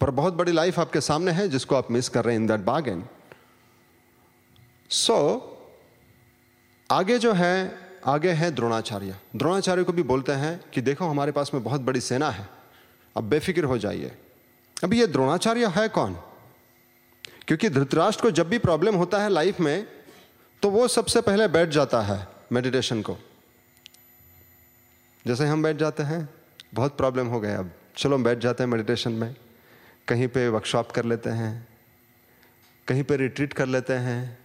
[0.00, 2.60] पर बहुत बड़ी लाइफ आपके सामने है जिसको आप मिस कर रहे हैं इन दैट
[2.60, 3.04] बागेन
[4.90, 5.16] सो
[6.90, 11.50] आगे जो है, आगे है द्रोणाचार्य। द्रोणाचार्य को भी बोलते हैं कि देखो हमारे पास
[11.54, 12.48] में बहुत बड़ी सेना है,
[13.16, 14.12] अब बेफिक्र हो जाइए।
[14.84, 16.16] अभी ये द्रोणाचार्य है कौन?
[17.46, 19.86] क्योंकि धृतराष्ट्र को जब भी प्रॉब्लम होता है लाइफ में
[20.62, 23.16] तो वो सबसे पहले बैठ जाता है मेडिटेशन को।
[25.26, 26.28] जैसे हम बैठ जाते हैं,
[26.74, 29.36] बहुत प्रॉब्लम हो गया अब। चलो हम बैठ जाते हैं मेडिटेशन में।
[30.08, 31.68] कहीं पे वर्कशॉप कर लेते हैं।
[32.88, 34.38] कहीं पे रिट्रीट कर लेते हैं।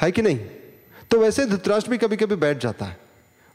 [0.00, 0.38] है कि नहीं?
[1.10, 2.96] तो वैसे धृतराष्ट्र भी कभी कभी बैठ जाता है।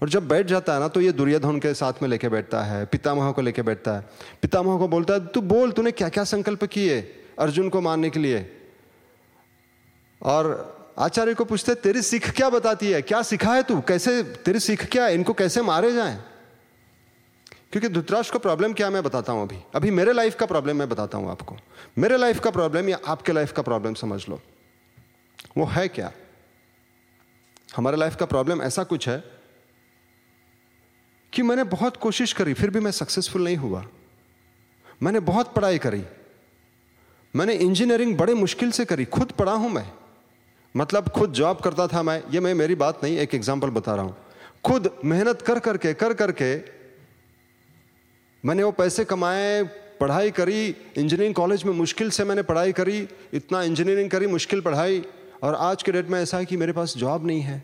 [0.01, 2.86] और जब बैठ जाता है ना तो ये दुर्योधन के साथ में लेके बैठता है,
[2.86, 4.01] पितामह को लेके बैठता है।
[4.41, 8.20] पितामह को बोलता है, तू बोल, तूने क्या क्या संकल्प किए अर्जुन को मारने के
[8.20, 8.61] लिए?
[10.22, 13.01] और आचार्य को पूछते, तेरी सीख क्या बताती है?
[13.01, 13.81] क्या सिखा है तू?
[13.81, 15.13] कैसे, तेरी सीख क्या है?
[15.13, 16.19] इनको कैसे मारे जाए?
[17.71, 19.57] क्योंकि धुतराष्ट्र का प्रॉब्लम क्या मैं बताता हूँ अभी?
[19.75, 21.57] अभी मेरे लाइफ का प्रॉब्लम मैं बताता हूँ आपको।
[21.97, 24.41] मेरे लाइफ का प्रॉब्लम या आपके लाइफ का प्रॉब्लम समझ लो।
[25.57, 26.11] वो है क्या?
[27.75, 29.23] हमारे लाइफ का प्रॉब्लम ऐसा कुछ है
[31.33, 33.85] कि मैंने बहुत कोशिश करी, फिर भी मैं सक्सेसफुल नहीं हुआ।
[35.03, 36.03] मैंने बहुत पढ़ाई करी।
[37.35, 40.04] मैंने इंजीनियरिंग बड़े मुश्किल से करी, खुद पढ़ा हूँ मैं।
[40.76, 44.05] मतलब खुद जॉब करता था मैं, ये मैं, मेरी बात नहीं, एक एग्ज़ाम्पल बता रहा
[44.05, 44.15] हूँ।
[44.65, 46.55] खुद मेहनत कर करके कर करके,
[48.43, 49.63] मैंने वो पैसे कमाए,
[49.99, 55.03] पढ़ाई करी इंजीनियरिंग कॉलेज में मुश्किल से मैंने पढ़ाई करी, इतना इंजीनियरिंग करी, मुश्किल पढ़ाई,
[55.43, 57.63] और आज के डेट में ऐसा है कि मेरे पास जॉब नहीं है।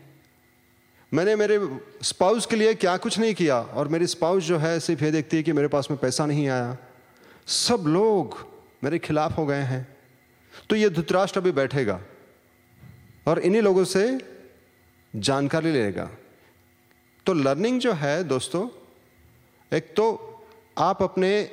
[1.12, 1.58] मैंने मेरे
[2.02, 5.36] स्पाउस के लिए क्या कुछ नहीं किया, और मेरी स्पाउस जो है, सिर्फ़ ये देखती
[5.36, 6.76] है कि मेरे पास में पैसा नहीं आया।
[7.46, 8.38] सब लोग
[8.84, 9.86] मेरे खिलाफ हो गए हैं।
[10.70, 12.00] तो ये धुतराष्ट्र अभी बैठेगा।
[13.26, 14.18] और इन्हीं लोगों से
[15.16, 16.10] जानकारी लेगा।
[17.26, 18.68] तो लर्निंग जो है दोस्तों,
[19.76, 20.28] एक तो
[20.78, 21.50] आप अपने,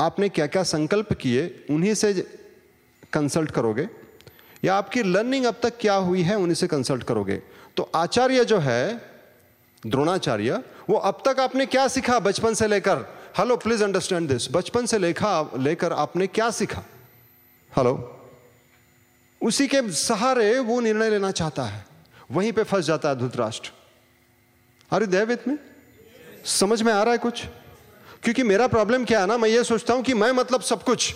[0.00, 2.12] आपने क्या क्या संकल्प किए, उन्हीं से
[3.12, 3.88] कंसल्ट करोगे,
[4.64, 7.42] या आपकी लर्निंग अब तक क्या हुई है, उन्हीं से कंसल्ट करोगे।
[7.76, 9.10] तो आचार्य जो है,
[9.86, 12.96] द्रोणाचार्य, वो अब तक आपने क्या सीखा बचपन से लेकर?
[13.38, 16.82] हेलो प्लीज़ अंडरस्टैंड दिस बचपन से लेखा, लेकर आपने क्या सीखा?
[17.76, 18.16] हेलो
[19.40, 21.84] उसी के सहारे वो निर्णय लेना चाहता है।
[22.32, 23.70] वहीं पे फंस जाता है धुतराष्ट्र।
[24.90, 25.58] अरे देवित में
[26.44, 27.44] समझ में आ रहा है कुछ?
[28.22, 31.14] क्योंकि मेरा प्रॉब्लम क्या है ना, मैं ये सोचता हूँ कि मैं मतलब सब कुछ।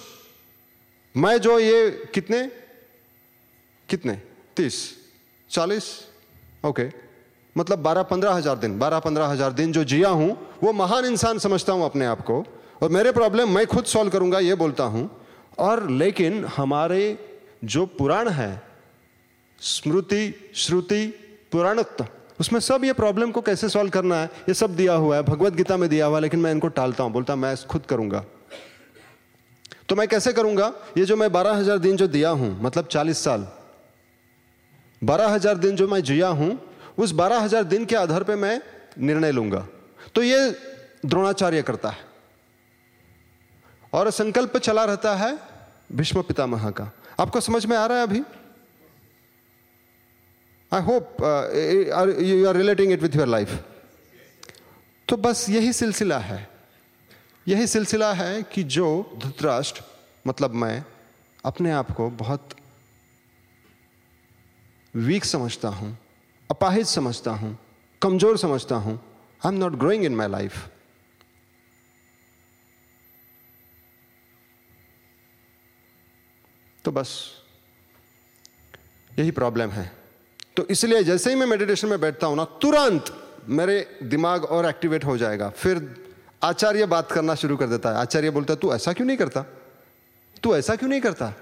[1.14, 2.47] मैं जो ये कितने?
[3.89, 4.20] कितने?
[4.57, 4.77] तीस।
[5.51, 5.85] चालीस?
[6.64, 6.89] ओके
[7.57, 11.39] मतलब बारह पंद्रह हज़ार दिन। बारह पंद्रह हज़ार दिन जो जिया हूँ, वो महान इंसान
[11.39, 12.45] समझता हूँ अपने आप को।
[12.83, 15.11] और मेरे प्रॉब्लम मैं खुद सॉल्व करूँगा, ये बोलता हूँ।
[15.59, 17.34] और लेकिन हमारे
[17.64, 18.62] जो पुराण है,
[19.58, 21.06] स्मृति, श्रुति,
[21.52, 22.06] पुराणत्व,
[22.40, 24.30] उसमें सब ये प्रॉब्लम को कैसे सॉल्व करना है?
[24.48, 27.04] ये सब दिया हुआ है, भगवत गीता में दिया हुआ है, लेकिन मैं इनको टालता
[27.04, 28.24] हूँ, बोलता मैं खुद करूँगा।
[29.88, 30.72] तो मैं कैसे करूँगा?
[30.98, 33.46] ये जो मैं बारह हज़ार दिन जो दिया हूँ मतलब चालीस साल,
[35.02, 36.58] बारह हज़ार दिन जो मैं जिया हूँ,
[36.98, 38.60] उस बारह हज़ार दिन के आधार पर मैं
[38.98, 39.66] निर्णय लूँगा।
[40.14, 40.50] तो ये
[41.06, 42.12] द्रोणाचार्य करता है।
[43.92, 45.38] और संकल्प चला रहता है
[45.92, 48.22] भीष्म पितामह का। आपको समझ में आ रहा है अभी?
[50.72, 51.16] I hope
[52.20, 53.62] you are relating it with your life
[55.08, 56.48] तो बस यही सिलसिला है।
[57.46, 58.86] यही सिलसिला है कि जो
[59.18, 59.82] धृतराष्ट्र
[60.26, 60.84] मतलब मैं,
[61.44, 62.54] अपने आप को बहुत
[64.94, 65.96] वीक समझता हूँ,
[66.50, 67.58] अपाहिज समझता हूँ,
[68.02, 68.94] कमज़ोर समझता हूँ
[69.40, 70.56] I am not growing in my life
[76.85, 77.30] तो बस
[79.18, 79.93] यही प्रॉब्लम है।
[80.57, 83.05] तो इसलिए जैसे ही मैं मेडिटेशन में बैठता हूँ ना, तुरंत
[83.49, 85.97] मेरे दिमाग और एक्टिवेट हो जाएगा। फिर
[86.43, 89.43] आचार्य बात करना शुरू कर देता है। आचार्य बोलता है, तू ऐसा क्यों नहीं करता?
[90.43, 91.35] तू ऐसा क्यों नहीं करता?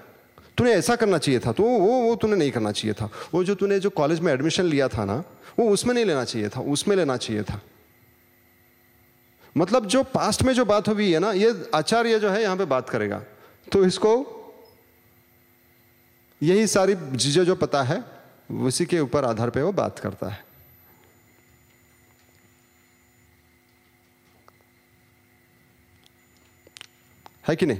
[0.57, 3.55] तूने ऐसा करना चाहिए था। तो वो वो तूने नहीं करना चाहिए था। वो जो
[3.55, 5.23] तूने जो कॉलेज में एडमिशन लिया था ना,
[5.59, 7.61] वो उसमें नहीं लेना चाहिए था। उसमें लेना चाहिए था।
[9.57, 12.65] मतलब जो पास्ट में जो बात हुई है ना, ये आचार्य जो है यहाँ पे
[12.65, 13.23] बात करेगा।
[13.71, 14.39] तो इसको
[16.41, 18.03] यही सारी चीज़ें जो पता है,
[18.51, 20.45] उसी के ऊपर आधार पे वो बात करता है।
[27.47, 27.79] है कि नहीं?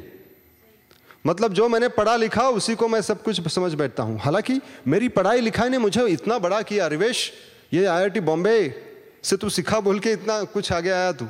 [1.25, 5.09] मतलब जो मैंने पढ़ा लिखा, उसी को मैं सब कुछ समझ बैठता हूँ। हालाँकि मेरी
[5.09, 7.33] पढ़ाई लिखाई ने मुझे इतना बड़ा किया, रिवेश,
[7.73, 8.85] ये आईआईटी बॉम्बे
[9.23, 11.25] से तू सिखा बोल के इतना कुछ आगे आया तू,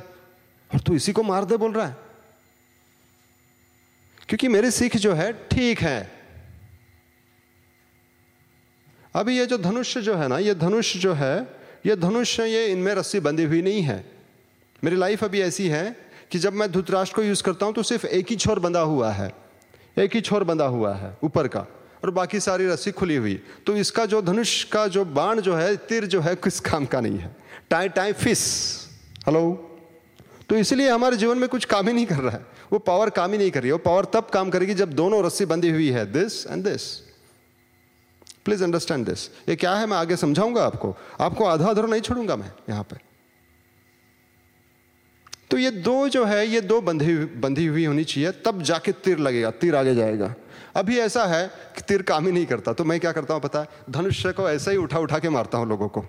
[0.74, 1.96] और तू इसी को मार दे बोल रहा है।
[4.28, 6.13] क्योंकि मेरी सीख जो है, ठीक है।
[9.14, 11.46] अभी ये जो धनुष्य जो है ना, ये धनुष जो है,
[11.86, 14.04] ये धनुष्य ये इनमें रस्सी बंधी हुई नहीं है।
[14.84, 15.84] मेरी लाइफ अभी ऐसी है
[16.30, 19.10] कि जब मैं धुतराष्ट्र को यूज़ करता हूँ तो सिर्फ़ एक ही छोर बंधा हुआ
[19.12, 19.32] है।
[19.98, 21.66] एक ही छोर बंधा हुआ है, ऊपर का,
[22.04, 23.34] और बाकी सारी रस्सी खुली हुई।
[23.66, 27.00] तो इसका जो धनुष का जो बाण जो है, तिर जो है, किस काम का
[27.00, 27.36] नहीं है?
[27.70, 28.42] टाइ टाइ फिस
[29.26, 29.70] हेलो
[30.48, 33.32] तो इसलिए हमारे जीवन में कुछ काम ही नहीं कर रहा है। वो पावर काम
[33.32, 35.88] ही नहीं कर रही है। वो पावर तब काम करेगी जब दोनों रस्सी बंधी हुई
[35.90, 36.82] है this and this
[38.44, 39.86] please understand this ये क्या है?
[39.86, 42.96] मैं आगे समझाऊँगा आपको। आपको आधा अधर नहीं छोड़ूँगा मैं यहाँ पे
[45.50, 49.18] तो ये दो जो है, ये दो बंधी बंधी हुई होनी चाहिए, तब जाके तीर
[49.18, 50.34] लगेगा, तीर आगे जाएगा।
[50.76, 53.60] अभी ऐसा है कि तीर काम ही नहीं करता। तो मैं क्या करता हूँ पता
[53.60, 53.68] है?
[53.90, 56.00] धनुष्य को ऐसे ही उठा उठा के मारता हूँ लोगों को।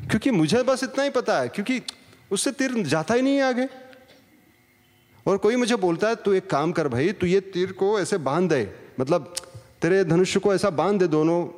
[0.00, 1.80] क्योंकि मुझे बस इतना ही पता है, क्योंकि
[2.30, 3.68] उससे तीर जाता ही नहीं है आगे।
[5.26, 8.18] और कोई मुझे बोलता है, तू एक काम कर भाई, तू ये तीर को ऐसे
[8.18, 8.64] बाँध दे
[9.00, 9.34] मतलब
[9.82, 11.48] तेरे धनुष्य को ऐसा बाँध दे दोनों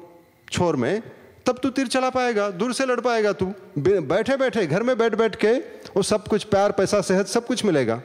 [0.53, 1.03] छोर में,
[1.47, 3.47] तब तू तीर चला पाएगा, दूर से लड़ पाएगा तू।
[3.79, 5.53] बैठे बैठे, घर में बैठ बैठ के,
[5.97, 8.03] वो सब कुछ प्यार, पैसा, सेहत, सब कुछ मिलेगा।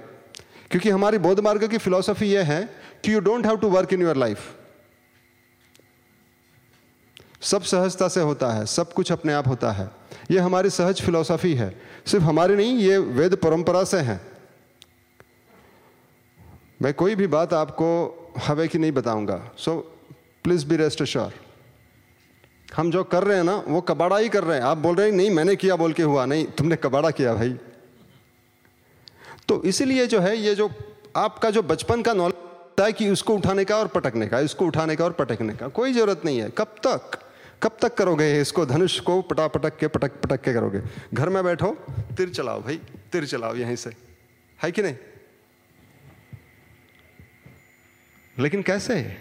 [0.72, 2.70] क्योंकि हमारी बौद्ध मार्ग की फिलॉसफी ये है
[3.04, 4.40] कि you don't have to work in your life
[7.42, 9.92] सब सहजता से होता है, सब कुछ अपने आप होता है।
[10.32, 14.33] ये हमारी सहज फिलॉसफी है। सिर्फ़ हमारी नहीं, ये वेद परंपरा से है।
[16.84, 17.88] मैं कोई भी बात आपको
[18.38, 19.78] हवे की नहीं बताऊँगा। So
[20.44, 21.34] please be rest sure
[22.76, 25.10] हम जो कर रहे हैं ना, वो कबाड़ा ही कर रहे हैं। आप बोल रहे
[25.10, 27.56] हैं, नहीं, मैंने किया बोल के हुआ, नहीं, तुमने कबाड़ा किया भाई।
[29.48, 30.70] तो इसीलिए जो है, ये जो
[31.16, 34.96] आपका जो बचपन का नॉलेज है कि उसको उठाने का और पटकने का, इसको उठाने
[34.96, 37.20] का और पटकने का, कोई ज़रूरत नहीं है। कब तक?
[37.64, 38.66] कब तक करोगे इसको?
[38.66, 40.82] धनुष को पटा पटक के पटक पटक के करोगे।
[41.14, 41.78] घर में बैठो,
[42.18, 42.82] तिर चलाओ भाई,
[43.12, 43.96] तिर चलाओ यहीं से।
[44.64, 44.96] है कि नहीं?
[48.40, 49.18] लेकिन कैसे?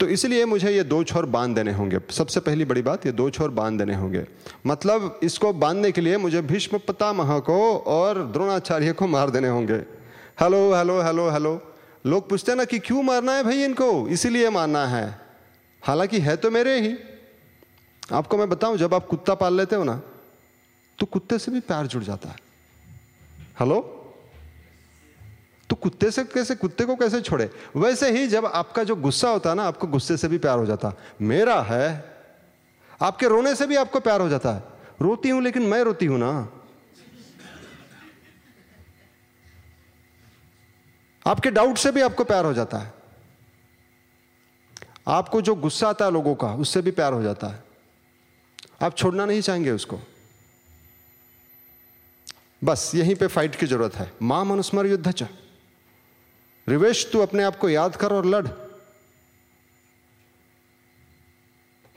[0.00, 3.30] तो इसलिए मुझे ये दो छोर बाँध देने होंगे। सबसे पहली बड़ी बात, ये दो
[3.30, 4.24] छोर बाँध देने होंगे।
[4.66, 9.76] मतलब इसको बांधने के लिए मुझे भीष्म पितामह को और द्रोणाचार्य को मार देने होंगे।
[10.40, 11.74] Hello hello hello hello.
[12.06, 14.08] लोग पूछते हैं ना कि क्यों मारना है भाई इनको?
[14.08, 15.20] इसीलिए मारना है।
[15.82, 16.96] हालाँकि है तो मेरे ही।
[18.12, 20.00] आपको मैं बताऊँ, जब आप कुत्ता पाल लेते हो ना
[20.98, 22.36] तो कुत्ते से भी प्यार जुड़ जाता है।
[23.60, 23.94] हेलो?
[25.70, 27.50] तो कुत्ते से कैसे, कुत्ते को कैसे छोड़े?
[27.76, 30.66] वैसे ही जब आपका जो गुस्सा होता है ना, आपको गुस्से से भी प्यार हो
[30.66, 30.92] जाता।
[31.22, 32.18] मेरा है।
[33.02, 34.62] आपके रोने से भी आपको प्यार हो जाता है।
[35.02, 36.48] रोती हूँ लेकिन मैं रोती हूँ ना।
[41.26, 42.94] आपके डाउट से भी आपको प्यार हो जाता है।
[45.08, 47.64] आपको जो गुस्सा आता है लोगों का, उससे भी प्यार हो जाता है।
[48.82, 49.98] आप छोड़ना नहीं चाहेंगे उसको।
[52.64, 55.22] बस यहीं पे फाइट की ज़रूरत है। माँ मनुस्मर युद्ध च।
[56.68, 58.46] रिवेश, तू अपने आप को याद कर और लड़।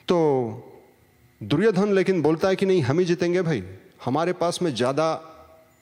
[0.08, 0.18] तो
[1.42, 3.64] दुर्योधन लेकिन बोलता है कि नहीं, हम ही जीतेंगे भाई।
[4.06, 5.08] हमारे पास में ज़्यादा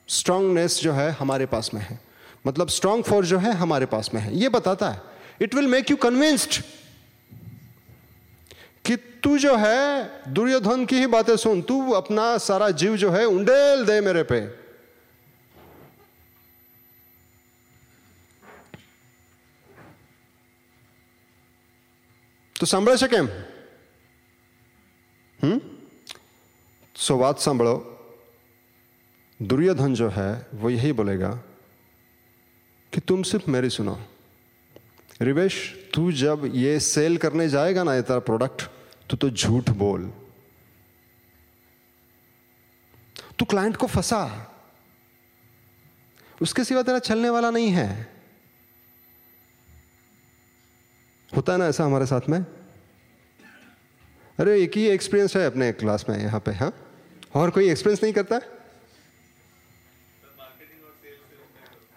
[0.07, 1.99] स्ट्रांगनेस जो है, हमारे पास में है।
[2.47, 5.01] मतलब स्ट्रांग फोर्स जो है, हमारे पास में है। ये बताता है।
[5.41, 6.61] It will make you convinced
[8.85, 13.25] कि तू जो है, दुर्योधन की ही बातें सुन। तू अपना सारा जीव जो है,
[13.25, 14.58] उंडेल दे मेरे पे।
[22.58, 23.28] તો સાંભળે છે કેમ
[25.40, 25.58] हम्म
[26.96, 27.72] सो बात सांभो
[29.40, 31.30] दुर्योधन जो है वो यही बोलेगा
[32.92, 33.96] कि तुम सिर्फ मेरी सुनो
[35.20, 35.56] रिवेश
[35.94, 38.62] तू जब ये सेल करने जाएगा ना ये तेरा प्रोडक्ट
[39.10, 40.10] तू तो झूठ बोल
[43.38, 44.22] तू क्लाइंट को फंसा
[46.40, 47.88] उसके सिवा तेरा चलने वाला नहीं है
[51.35, 52.45] होता है ना ऐसा हमारे साथ में?
[54.39, 56.73] अरे, एक ही एक्सपीरियंस है अपने क्लास में, यहाँ पे हाँ?
[57.35, 58.39] और कोई एक्सपीरियंस नहीं करता?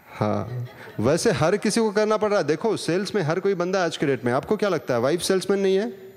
[0.06, 0.66] हाँ।
[1.00, 3.96] वैसे हर किसी को करना पड़ रहा है। देखो सेल्स में हर कोई बंदा आज
[3.96, 6.12] के डेट में। आपको क्या लगता है वाइफ सेल्समैन नहीं है?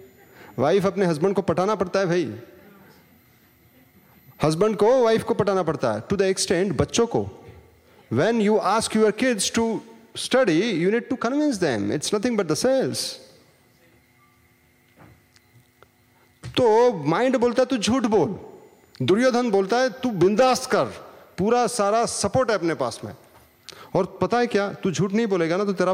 [0.60, 2.40] वाइफ अपने हस्बैंड को पटाना पड़ता है भाई।
[4.44, 7.46] हस्बैंड को वाइफ को पटाना पड़ता है। टू द एक्सटेंड बच्चों को।
[8.12, 9.82] When you ask your kids to
[10.16, 13.12] study you need to convince them it's nothing but the sales
[16.44, 18.36] तो माइंड बोलता है, तू झूठ बोल।
[19.02, 20.86] दुर्योधन बोलता है, तू बिंदास्त कर।
[21.38, 23.14] पूरा सारा सपोर्ट है अपने पास में।
[23.96, 24.72] और पता है क्या?
[24.74, 25.94] तू झूठ नहीं बोलेगा ना तो तेरा,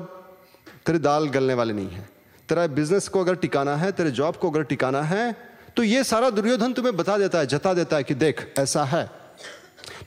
[0.86, 2.10] तेरी दाल गलने वाली नहीं है।
[2.50, 5.32] तेरा बिज़नेस को अगर टिकाना है, तेरे जॉब को अगर टिकाना है
[5.76, 9.10] तो ये सारा दुर्योधन तुम्हें बता देता है, जता देता है कि देख, ऐसा है।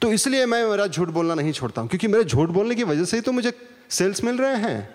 [0.03, 3.05] तो इसलिए मैं मेरा झूठ बोलना नहीं छोड़ता हूँ, क्योंकि मेरे झूठ बोलने की वजह
[3.05, 3.53] से ही तो मुझे
[3.95, 4.95] सेल्स मिल रहे हैं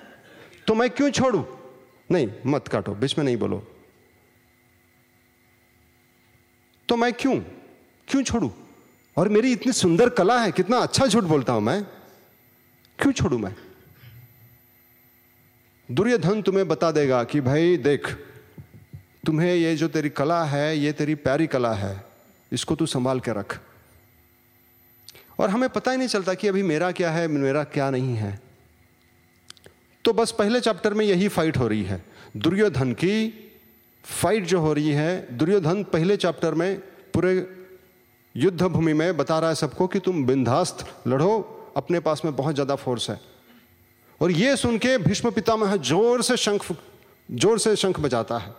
[0.68, 1.46] तो मैं क्यों छोड़ू?
[2.12, 3.72] नहीं, मत काटो, बीच में नहीं बोलो।
[6.90, 7.40] तो मैं क्यों?
[8.08, 8.52] क्यों छोड़ू?
[9.18, 11.84] और मेरी इतनी सुंदर कला है, कितना अच्छा झूठ बोलता हूँ मैं।
[13.00, 13.56] क्यों छोड़ू मैं?
[15.92, 18.14] दुर्योधन तुम्हें बता देगा कि, भाई, देख,
[19.26, 22.06] तुम्हें ये जो तेरी कला है, ये तेरी प्यारी कला है,
[22.52, 23.60] इसको तू संभाल के रख।
[25.40, 28.49] और हमें पता ही नहीं चलता कि अभी मेरा क्या है, मेरा क्या नहीं है।
[30.06, 32.04] तो बस पहले चैप्टर में यही फाइट हो रही है।
[32.38, 33.30] दुर्योधन की
[34.06, 36.80] फाइट जो हो रही है, दुर्योधन पहले चैप्टर में
[37.14, 37.34] पूरे
[38.36, 41.38] युद्ध भूमि में बता रहा है सबको कि तुम बिंदास्त लड़ो,
[41.78, 43.20] अपने पास में बहुत ज़्यादा फोर्स है।
[44.22, 46.66] और यह सुन के भीष्म पितामह ज़ोर से शंख,
[47.30, 48.54] ज़ोर से शंख बजाता है।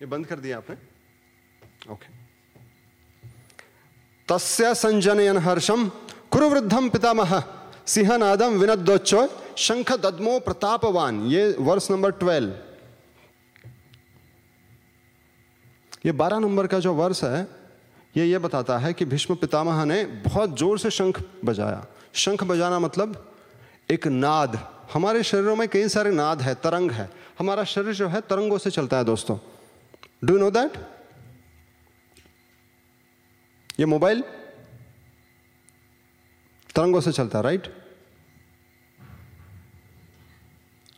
[0.00, 0.76] ये बंद कर दिया आपने?
[1.92, 2.15] ओके
[4.28, 5.88] तस्य संजनयन हर्षम
[6.30, 7.42] कुरुवृद्धम पितामह
[7.86, 12.52] सिंहनादम विनदोच्चो शंख दद्मो प्रतापवान। ये वर्ष नंबर ट्वेल्व
[16.06, 17.46] ये बारह नंबर का जो वर्ष है,
[18.14, 22.78] ये ये बताता है कि भीष्म पितामह ने बहुत ज़ोर से शंख बजाया। शंख बजाना
[22.78, 23.14] मतलब
[23.90, 24.58] एक नाद।
[24.92, 27.08] हमारे शरीरों में कई सारे नाद है, तरंग है।
[27.38, 29.38] हमारा शरीर जो है तरंगों से चलता है दोस्तों।
[30.24, 30.76] डू नो दैट
[33.78, 34.22] ये मोबाइल
[36.74, 37.66] तरंगों से चलता है राइट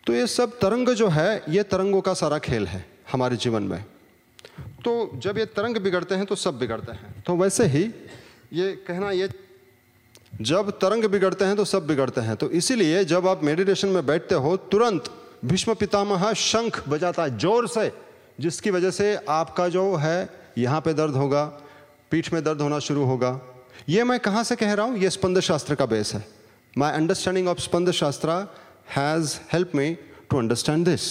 [0.06, 3.84] तो ये सब तरंग जो है, ये तरंगों का सारा खेल है हमारे जीवन में।
[4.84, 7.82] तो जब ये तरंग बिगड़ते हैं तो सब बिगड़ते हैं। तो वैसे ही
[8.52, 9.28] ये कहना ये,
[10.42, 14.34] जब तरंग बिगड़ते हैं तो सब बिगड़ते हैं। तो इसीलिए जब आप मेडिटेशन में बैठते
[14.36, 15.10] हो, तुरंत
[15.44, 17.90] भीष्म पितामह शंख बजाता है ज़ोर से,
[18.40, 21.44] जिसकी वजह से आपका जो है, यहाँ पे दर्द होगा।
[22.10, 23.40] पीठ में दर्द होना शुरू होगा।
[23.88, 24.98] ये मैं कहाँ से कह रहा हूँ?
[24.98, 26.26] ये स्पंद शास्त्र का बेस है।
[26.78, 28.30] माई understanding of Spanda Shastra
[28.96, 29.94] has help me
[30.30, 31.02] to understand this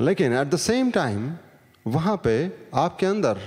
[0.00, 1.32] लेकिन एट द सेम टाइम
[1.86, 3.38] वहाँ पे आपके अंदर,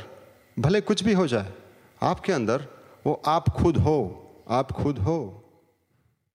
[0.59, 1.53] भले कुछ भी हो जाए,
[2.01, 2.65] आपके अंदर
[3.05, 3.99] वो आप खुद हो,
[4.49, 5.38] आप खुद हो।